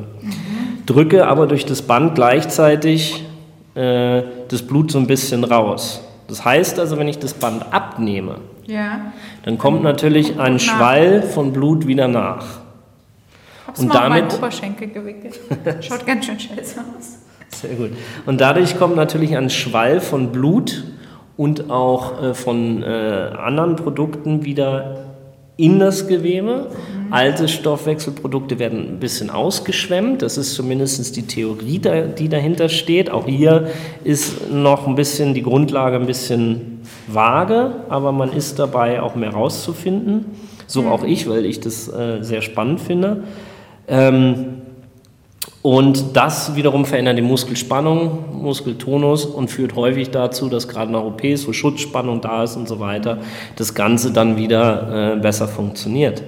[0.85, 3.23] Drücke aber durch das Band gleichzeitig
[3.73, 6.01] äh, das Blut so ein bisschen raus.
[6.27, 8.35] Das heißt also, wenn ich das Band abnehme,
[8.67, 9.11] Ja.
[9.43, 10.59] dann kommt natürlich ein.
[10.59, 12.45] Schwall von Blut wieder nach.
[13.65, 15.39] Hab's Und mal damit- Oberschenkel gewickelt.
[15.81, 17.17] Schaut ganz schön scheiße aus.
[17.53, 17.91] Sehr gut.
[18.25, 20.83] Und dadurch kommt natürlich ein Schwall von Blut
[21.37, 25.05] und auch äh, von äh, anderen Produkten wieder
[25.57, 26.67] in das Gewebe.
[27.11, 30.21] Alte Stoffwechselprodukte werden ein bisschen ausgeschwemmt.
[30.21, 33.11] Das ist zumindest die Theorie, da- die dahinter steht.
[33.11, 33.67] Auch hier
[34.03, 39.31] ist noch ein bisschen die Grundlage ein bisschen vage, aber man ist dabei auch mehr
[39.31, 40.25] rauszufinden.
[40.67, 43.23] So auch ich, weil ich das äh, sehr spannend finde.
[43.87, 44.60] Ähm,
[45.61, 51.47] Und das wiederum verändert die Muskelspannung, Muskeltonus und führt häufig dazu, dass gerade nach OPs,
[51.47, 53.19] wo Schutzspannung da ist und so weiter,
[53.57, 56.23] das Ganze dann wieder äh, besser funktioniert.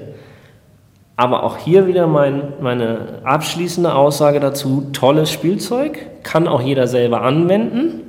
[1.15, 7.21] Aber auch hier wieder mein, meine abschließende Aussage dazu, tolles Spielzeug, kann auch jeder selber
[7.21, 8.01] anwenden,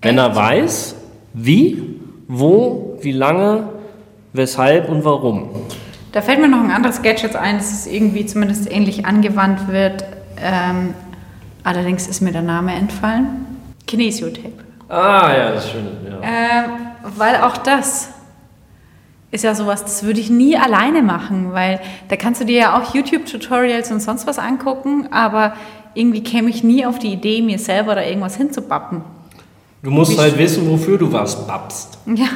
[0.00, 0.96] wenn er weiß,
[1.34, 3.68] wie, wo, wie lange,
[4.32, 5.50] weshalb und warum.
[6.12, 10.04] Da fällt mir noch ein anderes Gadget ein, das irgendwie zumindest ähnlich angewandt wird.
[10.40, 10.94] Ähm,
[11.62, 13.46] allerdings ist mir der Name entfallen.
[13.86, 14.64] Kinesiotape.
[14.88, 15.86] Ah ja, das ist schön.
[16.08, 16.20] Ja.
[16.20, 16.68] Äh,
[17.16, 18.10] weil auch das
[19.30, 22.80] ist ja sowas, das würde ich nie alleine machen, weil da kannst du dir ja
[22.80, 25.54] auch YouTube-Tutorials und sonst was angucken, aber
[25.94, 29.02] irgendwie käme ich nie auf die Idee, mir selber da irgendwas hinzubappen.
[29.82, 31.98] Du musst ich halt wissen, wofür du was bappst.
[32.06, 32.26] Ja.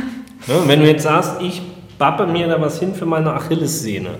[0.49, 0.67] ja.
[0.67, 1.63] Wenn du jetzt sagst, ich
[1.99, 4.11] bappe mir da was hin für meine Achillessehne,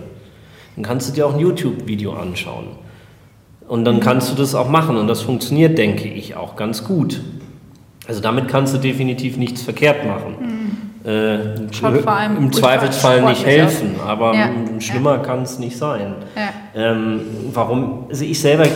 [0.76, 2.68] dann kannst du dir auch ein YouTube-Video anschauen.
[3.68, 7.20] Und dann kannst du das auch machen und das funktioniert, denke ich, auch ganz gut.
[8.06, 10.36] Also damit kannst du definitiv nichts verkehrt machen.
[10.40, 10.58] Mhm
[11.08, 11.72] äh, im
[12.52, 14.50] Zweifelsfall nicht helfen, aber ja.
[14.78, 15.18] schlimmer ja.
[15.18, 16.14] kann es nicht sein.
[16.36, 16.90] Ja.
[16.92, 17.20] Ähm,
[17.52, 18.06] warum?
[18.08, 18.66] Also ich selber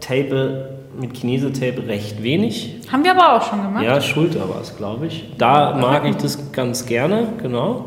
[0.00, 2.80] tape mit Kinesetape recht wenig.
[2.90, 3.84] Haben wir aber auch schon gemacht.
[3.84, 5.32] Ja, Schulter war es, glaube ich.
[5.38, 7.84] Da mag ich das ganz gerne, genau.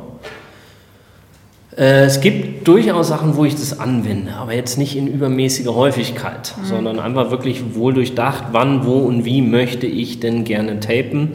[1.78, 6.54] Äh, es gibt durchaus Sachen, wo ich das anwende, aber jetzt nicht in übermäßiger Häufigkeit,
[6.58, 6.66] mhm.
[6.66, 11.32] sondern einfach wirklich wohl durchdacht, wann, wo und wie möchte ich denn gerne tapen.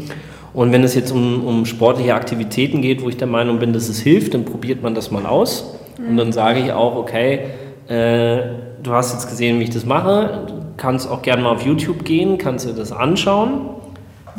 [0.53, 3.89] Und wenn es jetzt um, um sportliche Aktivitäten geht, wo ich der Meinung bin, dass
[3.89, 5.77] es hilft, dann probiert man das mal aus.
[5.99, 6.11] Mhm.
[6.11, 7.41] Und dann sage ich auch, okay,
[7.89, 8.39] äh,
[8.83, 12.05] du hast jetzt gesehen, wie ich das mache, du kannst auch gerne mal auf YouTube
[12.05, 13.76] gehen, kannst dir das anschauen.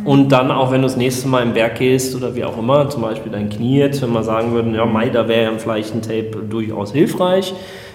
[0.03, 2.89] Und dann auch, wenn du das nächste Mal im Berg gehst oder wie auch immer,
[2.89, 5.93] zum Beispiel dein Knie jetzt, wenn wir sagen würden, ja, Mai, da wäre ja vielleicht
[5.93, 7.53] ein Tape durchaus hilfreich.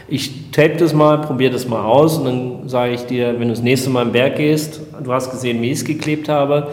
[0.08, 3.54] Ich tape das mal, probiere das mal aus und dann sage ich dir, wenn du
[3.54, 6.68] das nächste Mal im Berg gehst, du hast gesehen, wie ich es geklebt habe,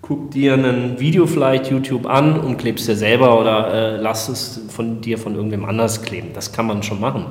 [0.00, 4.60] guck dir ein Video vielleicht YouTube an und klebst dir selber oder äh, lass es
[4.68, 6.28] von dir von irgendwem anders kleben.
[6.34, 7.26] Das kann man schon machen.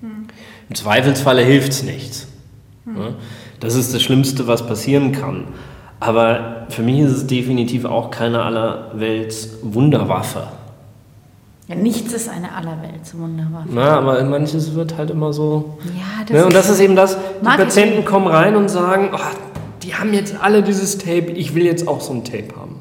[0.00, 0.26] Hm.
[0.68, 2.28] Im Zweifelsfalle hilft es nichts.
[2.84, 3.14] Hm.
[3.60, 5.44] Das ist das Schlimmste, was passieren kann.
[6.00, 10.48] Aber für mich ist es definitiv auch keine allerwelts Wunderwaffe.
[11.68, 13.68] Ja, nichts ist eine allerwelts Wunderwaffe.
[13.70, 15.78] Na, aber manches wird halt immer so.
[15.84, 16.44] Ja, das ne?
[16.44, 19.18] Und das ist eben das, die Patienten kommen rein und sagen, oh,
[19.82, 22.76] die haben jetzt alle dieses Tape, ich will jetzt auch so ein Tape haben.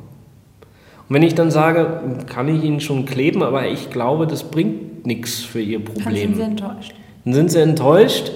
[1.07, 5.05] Und wenn ich dann sage, kann ich Ihnen schon kleben, aber ich glaube, das bringt
[5.05, 6.03] nichts für Ihr Problem.
[6.03, 6.93] Dann sind Sie enttäuscht.
[7.23, 8.31] Dann sind Sie enttäuscht.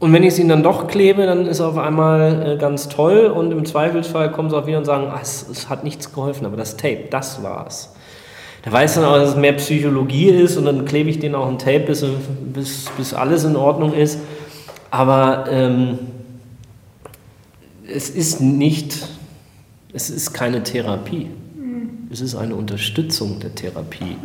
[0.00, 2.88] Und wenn ich es Ihnen dann doch klebe, dann ist es auf einmal äh, ganz
[2.88, 6.12] toll und im Zweifelsfall kommen Sie auch wieder und sagen, ah, es, es hat nichts
[6.12, 7.92] geholfen, aber das Tape, das war's.
[8.64, 11.46] Der weiß dann auch, dass es mehr Psychologie ist und dann klebe ich den auch
[11.46, 12.02] ein Tape, bis,
[12.52, 14.20] bis, bis alles in Ordnung ist.
[14.90, 15.98] Aber ähm,
[17.86, 19.06] es ist nicht,
[19.92, 21.28] es ist keine Therapie.
[22.12, 24.16] Es ist eine Unterstützung der Therapie,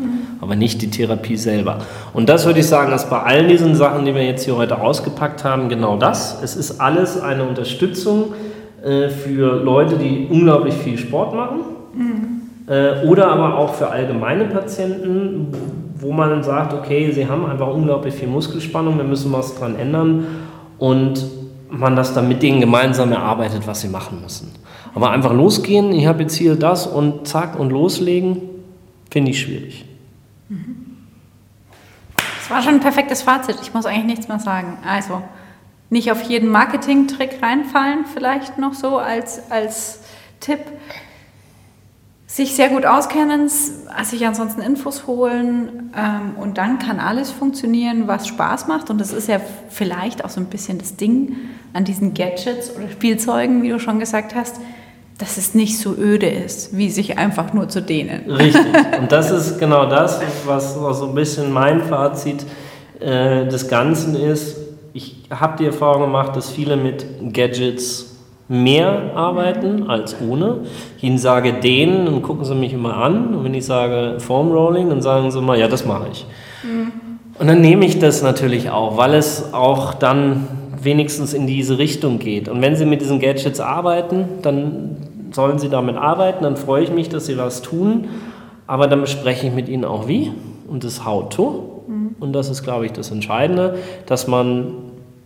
[0.41, 1.79] aber nicht die Therapie selber.
[2.13, 4.81] Und das würde ich sagen, ist bei all diesen Sachen, die wir jetzt hier heute
[4.81, 6.41] ausgepackt haben, genau das.
[6.41, 8.33] Es ist alles eine Unterstützung
[8.83, 11.59] äh, für Leute, die unglaublich viel Sport machen.
[11.93, 12.41] Mhm.
[12.67, 15.53] Äh, oder aber auch für allgemeine Patienten,
[15.99, 20.25] wo man sagt, okay, sie haben einfach unglaublich viel Muskelspannung, wir müssen was dran ändern.
[20.79, 21.23] Und
[21.69, 24.51] man das dann mit denen gemeinsam erarbeitet, was sie machen müssen.
[24.95, 28.41] Aber einfach losgehen, ich habe jetzt hier das und zack und loslegen,
[29.11, 29.85] finde ich schwierig.
[32.39, 33.57] Das war schon ein perfektes Fazit.
[33.61, 34.77] Ich muss eigentlich nichts mehr sagen.
[34.87, 35.21] Also
[35.89, 39.99] nicht auf jeden Marketing-Trick reinfallen, vielleicht noch so als, als
[40.39, 40.59] Tipp
[42.27, 48.27] sich sehr gut auskennen, sich ansonsten Infos holen ähm, und dann kann alles funktionieren, was
[48.27, 48.89] Spaß macht.
[48.89, 49.39] Und das ist ja
[49.69, 51.35] vielleicht auch so ein bisschen das Ding
[51.73, 54.59] an diesen Gadgets oder Spielzeugen, wie du schon gesagt hast,
[55.17, 58.29] dass es nicht so öde ist, wie sich einfach nur zu dehnen.
[58.29, 58.65] Richtig.
[58.99, 62.45] Und das ist genau das, was so ein bisschen mein Fazit
[62.99, 64.57] äh, des Ganzen ist.
[64.93, 68.15] Ich habe die Erfahrung gemacht, dass viele mit Gadgets
[68.47, 70.59] mehr arbeiten als ohne.
[70.97, 73.33] Ich ihnen sage den, dann gucken sie mich immer an.
[73.33, 76.25] Und wenn ich sage Foam Rolling, dann sagen sie mal, ja, das mache ich.
[76.63, 76.91] Mhm.
[77.37, 80.47] Und dann nehme ich das natürlich auch, weil es auch dann
[80.85, 82.47] wenigstens in diese Richtung geht.
[82.47, 84.97] Und wenn sie mit diesen Gadgets arbeiten, dann
[85.31, 86.43] sollen sie damit arbeiten.
[86.43, 88.07] Dann freue ich mich, dass sie was tun.
[88.67, 90.31] Aber dann bespreche ich mit ihnen auch wie
[90.67, 91.83] und das How-to.
[91.87, 92.15] Mhm.
[92.19, 94.67] Und das ist, glaube ich, das Entscheidende, dass man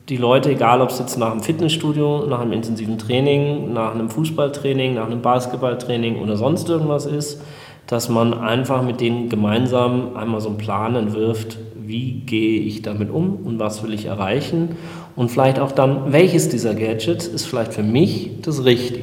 [0.10, 4.10] die Leute, egal ob es jetzt nach einem Fitnessstudio, nach einem intensiven Training, nach einem
[4.10, 7.42] Fußballtraining, nach einem Basketballtraining oder sonst irgendwas ist,
[7.86, 13.10] dass man einfach mit denen gemeinsam einmal so einen Plan entwirft, wie gehe ich damit
[13.10, 14.78] um und was will ich erreichen
[15.20, 19.02] und vielleicht auch dann, welches dieser Gadgets ist vielleicht für mich das Richtige.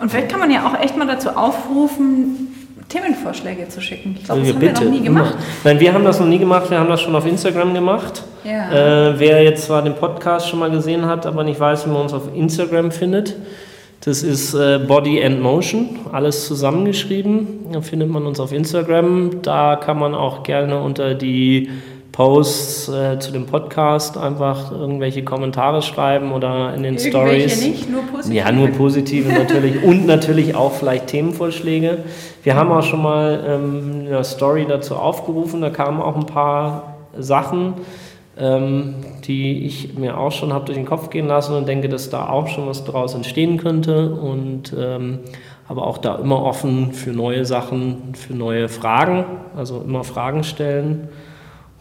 [0.00, 2.48] Und vielleicht kann man ja auch echt mal dazu aufrufen,
[2.88, 4.16] Themenvorschläge zu schicken.
[4.18, 5.36] Ich glaube, das haben bitte, wir noch nie gemacht.
[5.62, 8.24] Nein, wir haben das noch nie gemacht, wir haben das schon auf Instagram gemacht.
[8.42, 9.10] Ja.
[9.10, 12.02] Äh, wer jetzt zwar den Podcast schon mal gesehen hat, aber nicht weiß, wie man
[12.02, 13.36] uns auf Instagram findet,
[14.04, 17.66] das ist äh, Body and Motion, alles zusammengeschrieben.
[17.72, 19.42] Da findet man uns auf Instagram.
[19.42, 21.70] Da kann man auch gerne unter die
[22.12, 27.64] Posts äh, zu dem Podcast einfach irgendwelche Kommentare schreiben oder in den Stories.
[27.64, 28.36] nicht, nur positiv.
[28.36, 32.04] Ja, nur positive natürlich und natürlich auch vielleicht Themenvorschläge.
[32.42, 36.98] Wir haben auch schon mal ähm, eine Story dazu aufgerufen, da kamen auch ein paar
[37.18, 37.74] Sachen,
[38.38, 42.10] ähm, die ich mir auch schon habe durch den Kopf gehen lassen und denke, dass
[42.10, 45.20] da auch schon was daraus entstehen könnte und ähm,
[45.66, 49.24] aber auch da immer offen für neue Sachen, für neue Fragen,
[49.56, 51.08] also immer Fragen stellen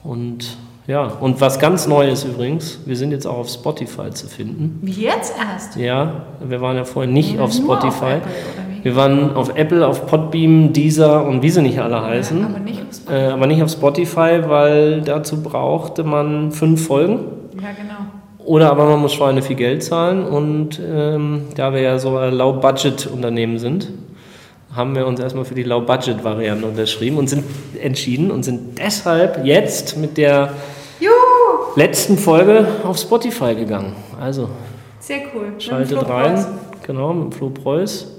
[0.04, 4.80] und ja, und was ganz Neues übrigens, wir sind jetzt auch auf Spotify zu finden.
[4.82, 5.76] Wie jetzt erst?
[5.76, 8.16] Ja, wir waren ja vorher nicht auf Nur auf Spotify.
[8.16, 8.32] Apple,
[8.84, 12.40] wir waren auf Apple, auf Podbeam, Deezer und wie sie nicht alle heißen.
[12.40, 13.14] Ja, aber nicht auf Spotify.
[13.14, 17.20] äh, aber nicht auf Spotify, weil dazu brauchte man fünf Folgen.
[17.62, 18.00] Ja, genau.
[18.44, 20.26] Oder aber man muss Schweine viel Geld zahlen.
[20.26, 23.90] Und ähm, da wir ja so ein Low-Budget-Unternehmen sind,
[24.76, 27.44] haben wir uns erstmal für die Low-Budget-Variante unterschrieben und sind
[27.82, 30.54] entschieden und sind deshalb jetzt mit der
[31.00, 31.12] Juhu!
[31.76, 33.96] letzten Folge auf Spotify gegangen.
[34.20, 34.50] Also
[35.00, 35.54] Sehr cool.
[35.60, 36.48] Schaltet Flo rein, Preuß.
[36.86, 38.18] genau, mit Flo Preuß.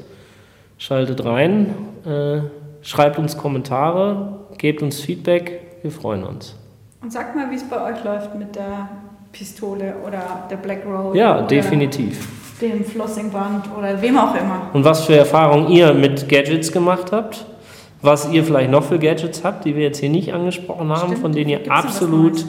[0.79, 1.75] Schaltet rein,
[2.05, 2.41] äh,
[2.83, 6.57] schreibt uns Kommentare, gebt uns Feedback, wir freuen uns.
[7.01, 8.89] Und sagt mal, wie es bei euch läuft mit der
[9.33, 11.17] Pistole oder der Black Roll.
[11.17, 12.29] Ja, definitiv.
[12.63, 14.71] Dem Flossingband oder wem auch immer.
[14.73, 17.45] Und was für Erfahrungen ihr mit Gadgets gemacht habt,
[18.03, 21.19] was ihr vielleicht noch für Gadgets habt, die wir jetzt hier nicht angesprochen haben, Stimmt,
[21.19, 22.45] von denen ihr gibt's absolut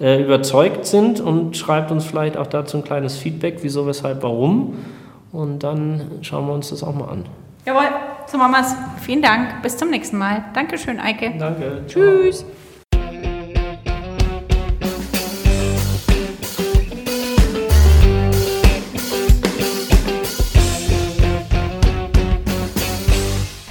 [0.00, 4.76] äh, überzeugt sind und schreibt uns vielleicht auch dazu ein kleines Feedback, wieso, weshalb, warum.
[5.32, 7.24] Und dann schauen wir uns das auch mal an.
[7.66, 7.88] Jawohl,
[8.26, 8.74] so machen wir's.
[9.02, 9.60] Vielen Dank.
[9.62, 10.44] Bis zum nächsten Mal.
[10.54, 11.32] Dankeschön, Eike.
[11.38, 11.82] Danke.
[11.86, 12.44] Tschüss.